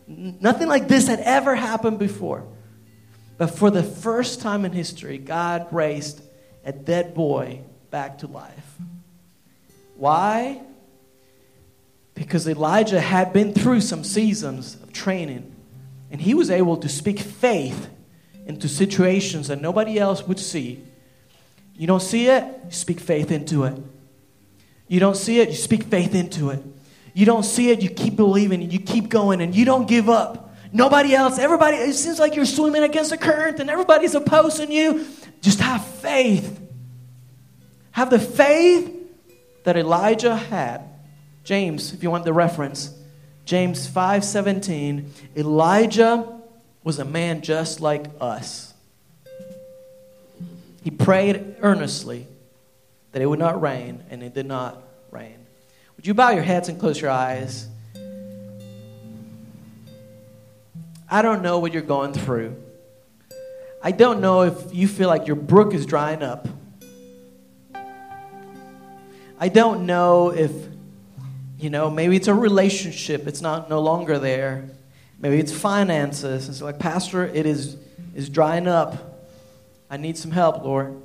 nothing 0.06 0.68
like 0.68 0.88
this 0.88 1.08
had 1.08 1.20
ever 1.20 1.54
happened 1.54 1.98
before. 1.98 2.44
But 3.38 3.48
for 3.48 3.70
the 3.70 3.82
first 3.82 4.40
time 4.40 4.64
in 4.64 4.72
history, 4.72 5.18
God 5.18 5.66
raised 5.72 6.22
a 6.64 6.72
dead 6.72 7.14
boy 7.14 7.60
back 7.90 8.18
to 8.18 8.26
life. 8.26 8.76
Why? 9.96 10.62
Because 12.14 12.48
Elijah 12.48 13.00
had 13.00 13.32
been 13.32 13.52
through 13.52 13.80
some 13.80 14.04
seasons 14.04 14.74
of 14.76 14.92
training, 14.92 15.54
and 16.10 16.20
he 16.20 16.34
was 16.34 16.50
able 16.50 16.76
to 16.78 16.88
speak 16.88 17.18
faith 17.18 17.88
into 18.46 18.68
situations 18.68 19.48
that 19.48 19.60
nobody 19.60 19.98
else 19.98 20.26
would 20.26 20.38
see. 20.38 20.82
You 21.76 21.86
don't 21.86 22.02
see 22.02 22.28
it, 22.28 22.44
you 22.64 22.70
speak 22.70 23.00
faith 23.00 23.30
into 23.30 23.64
it. 23.64 23.80
You 24.88 25.00
don't 25.00 25.16
see 25.16 25.40
it, 25.40 25.48
you 25.48 25.54
speak 25.54 25.84
faith 25.84 26.14
into 26.14 26.50
it. 26.50 26.62
You 27.14 27.26
don't 27.26 27.44
see 27.44 27.70
it, 27.70 27.82
you 27.82 27.88
keep 27.88 28.16
believing 28.16 28.62
and 28.62 28.72
you 28.72 28.78
keep 28.78 29.08
going 29.08 29.40
and 29.40 29.54
you 29.54 29.64
don't 29.64 29.88
give 29.88 30.08
up. 30.08 30.41
Nobody 30.72 31.14
else, 31.14 31.38
everybody, 31.38 31.76
it 31.76 31.92
seems 31.94 32.18
like 32.18 32.34
you're 32.34 32.46
swimming 32.46 32.82
against 32.82 33.10
the 33.10 33.18
current 33.18 33.60
and 33.60 33.68
everybody's 33.68 34.14
opposing 34.14 34.72
you. 34.72 35.06
Just 35.42 35.60
have 35.60 35.84
faith. 35.84 36.58
Have 37.90 38.08
the 38.08 38.18
faith 38.18 38.90
that 39.64 39.76
Elijah 39.76 40.34
had. 40.34 40.82
James, 41.44 41.92
if 41.92 42.02
you 42.02 42.10
want 42.10 42.24
the 42.24 42.32
reference, 42.32 42.94
James 43.44 43.86
5:17, 43.86 45.10
Elijah 45.36 46.40
was 46.84 46.98
a 46.98 47.04
man 47.04 47.42
just 47.42 47.80
like 47.80 48.06
us. 48.20 48.72
He 50.82 50.90
prayed 50.90 51.56
earnestly 51.60 52.26
that 53.12 53.20
it 53.20 53.26
would 53.26 53.38
not 53.38 53.60
rain, 53.60 54.02
and 54.10 54.22
it 54.22 54.34
did 54.34 54.46
not 54.46 54.82
rain. 55.10 55.36
Would 55.96 56.06
you 56.06 56.14
bow 56.14 56.30
your 56.30 56.42
heads 56.42 56.68
and 56.68 56.80
close 56.80 57.00
your 57.00 57.10
eyes? 57.10 57.68
I 61.12 61.20
don't 61.20 61.42
know 61.42 61.58
what 61.58 61.74
you're 61.74 61.82
going 61.82 62.14
through. 62.14 62.56
I 63.82 63.90
don't 63.90 64.22
know 64.22 64.44
if 64.44 64.74
you 64.74 64.88
feel 64.88 65.10
like 65.10 65.26
your 65.26 65.36
brook 65.36 65.74
is 65.74 65.84
drying 65.84 66.22
up. 66.22 66.48
I 69.38 69.50
don't 69.50 69.84
know 69.84 70.30
if, 70.30 70.50
you 71.58 71.68
know, 71.68 71.90
maybe 71.90 72.16
it's 72.16 72.28
a 72.28 72.34
relationship, 72.34 73.26
it's 73.26 73.42
not 73.42 73.68
no 73.68 73.80
longer 73.80 74.18
there. 74.18 74.70
Maybe 75.18 75.38
it's 75.38 75.52
finances. 75.52 76.48
It's 76.48 76.62
like, 76.62 76.78
Pastor, 76.78 77.26
it 77.26 77.44
is, 77.44 77.76
is 78.14 78.30
drying 78.30 78.66
up. 78.66 79.20
I 79.90 79.98
need 79.98 80.16
some 80.16 80.30
help, 80.30 80.64
Lord. 80.64 80.98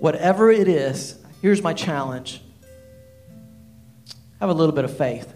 Whatever 0.00 0.50
it 0.50 0.68
is, 0.68 1.18
here's 1.40 1.62
my 1.62 1.72
challenge 1.72 2.42
have 4.38 4.50
a 4.50 4.52
little 4.52 4.74
bit 4.74 4.84
of 4.84 4.94
faith. 4.94 5.32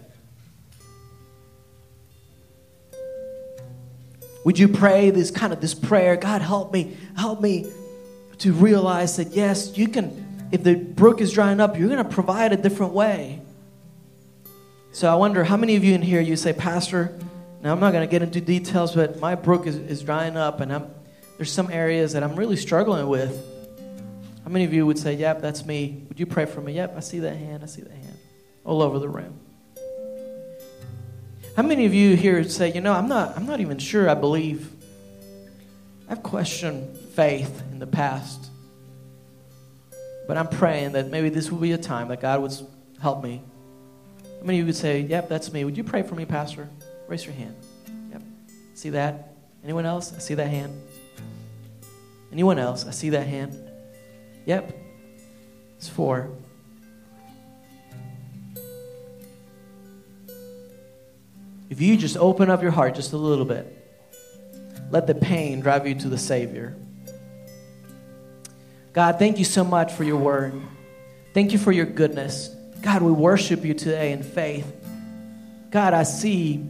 Would 4.43 4.59
you 4.59 4.67
pray 4.67 5.09
this 5.09 5.31
kind 5.31 5.53
of 5.53 5.61
this 5.61 5.73
prayer? 5.73 6.15
God, 6.15 6.41
help 6.41 6.73
me, 6.73 6.97
help 7.15 7.41
me 7.41 7.71
to 8.39 8.51
realize 8.51 9.17
that 9.17 9.29
yes, 9.29 9.77
you 9.77 9.87
can, 9.87 10.49
if 10.51 10.63
the 10.63 10.75
brook 10.75 11.21
is 11.21 11.31
drying 11.31 11.59
up, 11.59 11.77
you're 11.77 11.89
going 11.89 12.03
to 12.03 12.09
provide 12.09 12.51
a 12.51 12.57
different 12.57 12.93
way. 12.93 13.41
So 14.91 15.11
I 15.11 15.15
wonder 15.15 15.43
how 15.43 15.57
many 15.57 15.75
of 15.75 15.83
you 15.83 15.95
in 15.95 16.01
here 16.01 16.21
you 16.21 16.35
say, 16.35 16.53
Pastor, 16.53 17.17
now 17.61 17.71
I'm 17.71 17.79
not 17.79 17.93
going 17.93 18.05
to 18.05 18.11
get 18.11 18.21
into 18.21 18.41
details, 18.41 18.93
but 18.93 19.19
my 19.19 19.35
brook 19.35 19.65
is, 19.65 19.77
is 19.77 20.03
drying 20.03 20.35
up 20.35 20.59
and 20.59 20.73
I'm, 20.73 20.87
there's 21.37 21.51
some 21.51 21.71
areas 21.71 22.13
that 22.13 22.23
I'm 22.23 22.35
really 22.35 22.57
struggling 22.57 23.07
with. 23.07 23.41
How 24.43 24.49
many 24.49 24.65
of 24.65 24.73
you 24.73 24.85
would 24.85 24.99
say, 24.99 25.13
Yep, 25.13 25.41
that's 25.41 25.65
me? 25.65 26.03
Would 26.09 26.19
you 26.19 26.25
pray 26.25 26.45
for 26.45 26.59
me? 26.59 26.73
Yep, 26.73 26.95
I 26.97 26.99
see 26.99 27.19
that 27.19 27.37
hand, 27.37 27.63
I 27.63 27.67
see 27.67 27.81
that 27.81 27.91
hand 27.91 28.17
all 28.65 28.81
over 28.81 28.99
the 28.99 29.07
room. 29.07 29.39
How 31.55 31.61
many 31.61 31.85
of 31.85 31.93
you 31.93 32.15
here 32.15 32.43
say, 32.45 32.71
you 32.71 32.81
know, 32.81 32.93
I'm 32.93 33.07
not, 33.07 33.37
I'm 33.37 33.45
not 33.45 33.59
even 33.59 33.77
sure 33.77 34.09
I 34.09 34.15
believe. 34.15 34.71
I've 36.09 36.23
questioned 36.23 36.97
faith 36.97 37.61
in 37.71 37.77
the 37.77 37.85
past. 37.85 38.49
But 40.27 40.37
I'm 40.37 40.47
praying 40.47 40.93
that 40.93 41.11
maybe 41.11 41.29
this 41.29 41.51
will 41.51 41.59
be 41.59 41.71
a 41.73 41.77
time 41.77 42.07
that 42.07 42.21
God 42.21 42.41
would 42.41 42.53
help 42.99 43.23
me. 43.23 43.43
How 44.39 44.45
many 44.45 44.57
of 44.57 44.63
you 44.63 44.65
would 44.65 44.75
say, 44.75 45.01
yep, 45.01 45.29
that's 45.29 45.53
me? 45.53 45.63
Would 45.63 45.77
you 45.77 45.83
pray 45.83 46.01
for 46.01 46.15
me, 46.15 46.25
Pastor? 46.25 46.67
Raise 47.07 47.23
your 47.23 47.35
hand. 47.35 47.55
Yep. 48.11 48.23
See 48.73 48.89
that? 48.89 49.35
Anyone 49.63 49.85
else? 49.85 50.11
I 50.13 50.19
see 50.19 50.33
that 50.33 50.47
hand. 50.47 50.81
Anyone 52.31 52.57
else? 52.57 52.87
I 52.87 52.91
see 52.91 53.09
that 53.11 53.27
hand. 53.27 53.55
Yep. 54.45 54.75
It's 55.77 55.87
four. 55.87 56.31
If 61.73 61.81
you 61.81 61.97
just 61.97 62.17
open 62.17 62.51
up 62.51 62.61
your 62.61 62.69
heart 62.69 62.93
just 62.93 63.13
a 63.13 63.17
little 63.17 63.45
bit, 63.45 63.65
let 64.91 65.07
the 65.07 65.15
pain 65.15 65.59
drive 65.59 65.87
you 65.87 65.95
to 65.95 66.07
the 66.07 66.19
Savior. 66.19 66.75
God, 68.93 69.17
thank 69.17 69.39
you 69.39 69.43
so 69.43 69.63
much 69.63 69.91
for 69.91 70.03
your 70.03 70.17
word. 70.17 70.53
Thank 71.33 71.51
you 71.51 71.57
for 71.57 71.71
your 71.71 71.87
goodness. 71.87 72.55
God, 72.83 73.01
we 73.01 73.11
worship 73.11 73.65
you 73.65 73.73
today 73.73 74.11
in 74.11 74.21
faith. 74.21 74.71
God, 75.71 75.95
I 75.95 76.03
see 76.03 76.63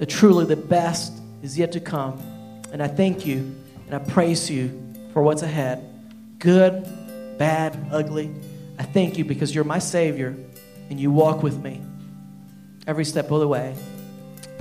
that 0.00 0.06
truly 0.06 0.44
the 0.44 0.56
best 0.56 1.12
is 1.44 1.56
yet 1.56 1.70
to 1.70 1.80
come. 1.80 2.20
And 2.72 2.82
I 2.82 2.88
thank 2.88 3.24
you 3.24 3.54
and 3.86 3.94
I 3.94 4.00
praise 4.00 4.50
you 4.50 4.92
for 5.12 5.22
what's 5.22 5.42
ahead 5.42 5.88
good, 6.40 6.82
bad, 7.38 7.78
ugly. 7.92 8.34
I 8.76 8.82
thank 8.82 9.18
you 9.18 9.24
because 9.24 9.54
you're 9.54 9.62
my 9.62 9.78
Savior 9.78 10.34
and 10.90 10.98
you 10.98 11.12
walk 11.12 11.44
with 11.44 11.62
me 11.62 11.80
every 12.88 13.04
step 13.04 13.30
of 13.30 13.38
the 13.38 13.46
way 13.46 13.76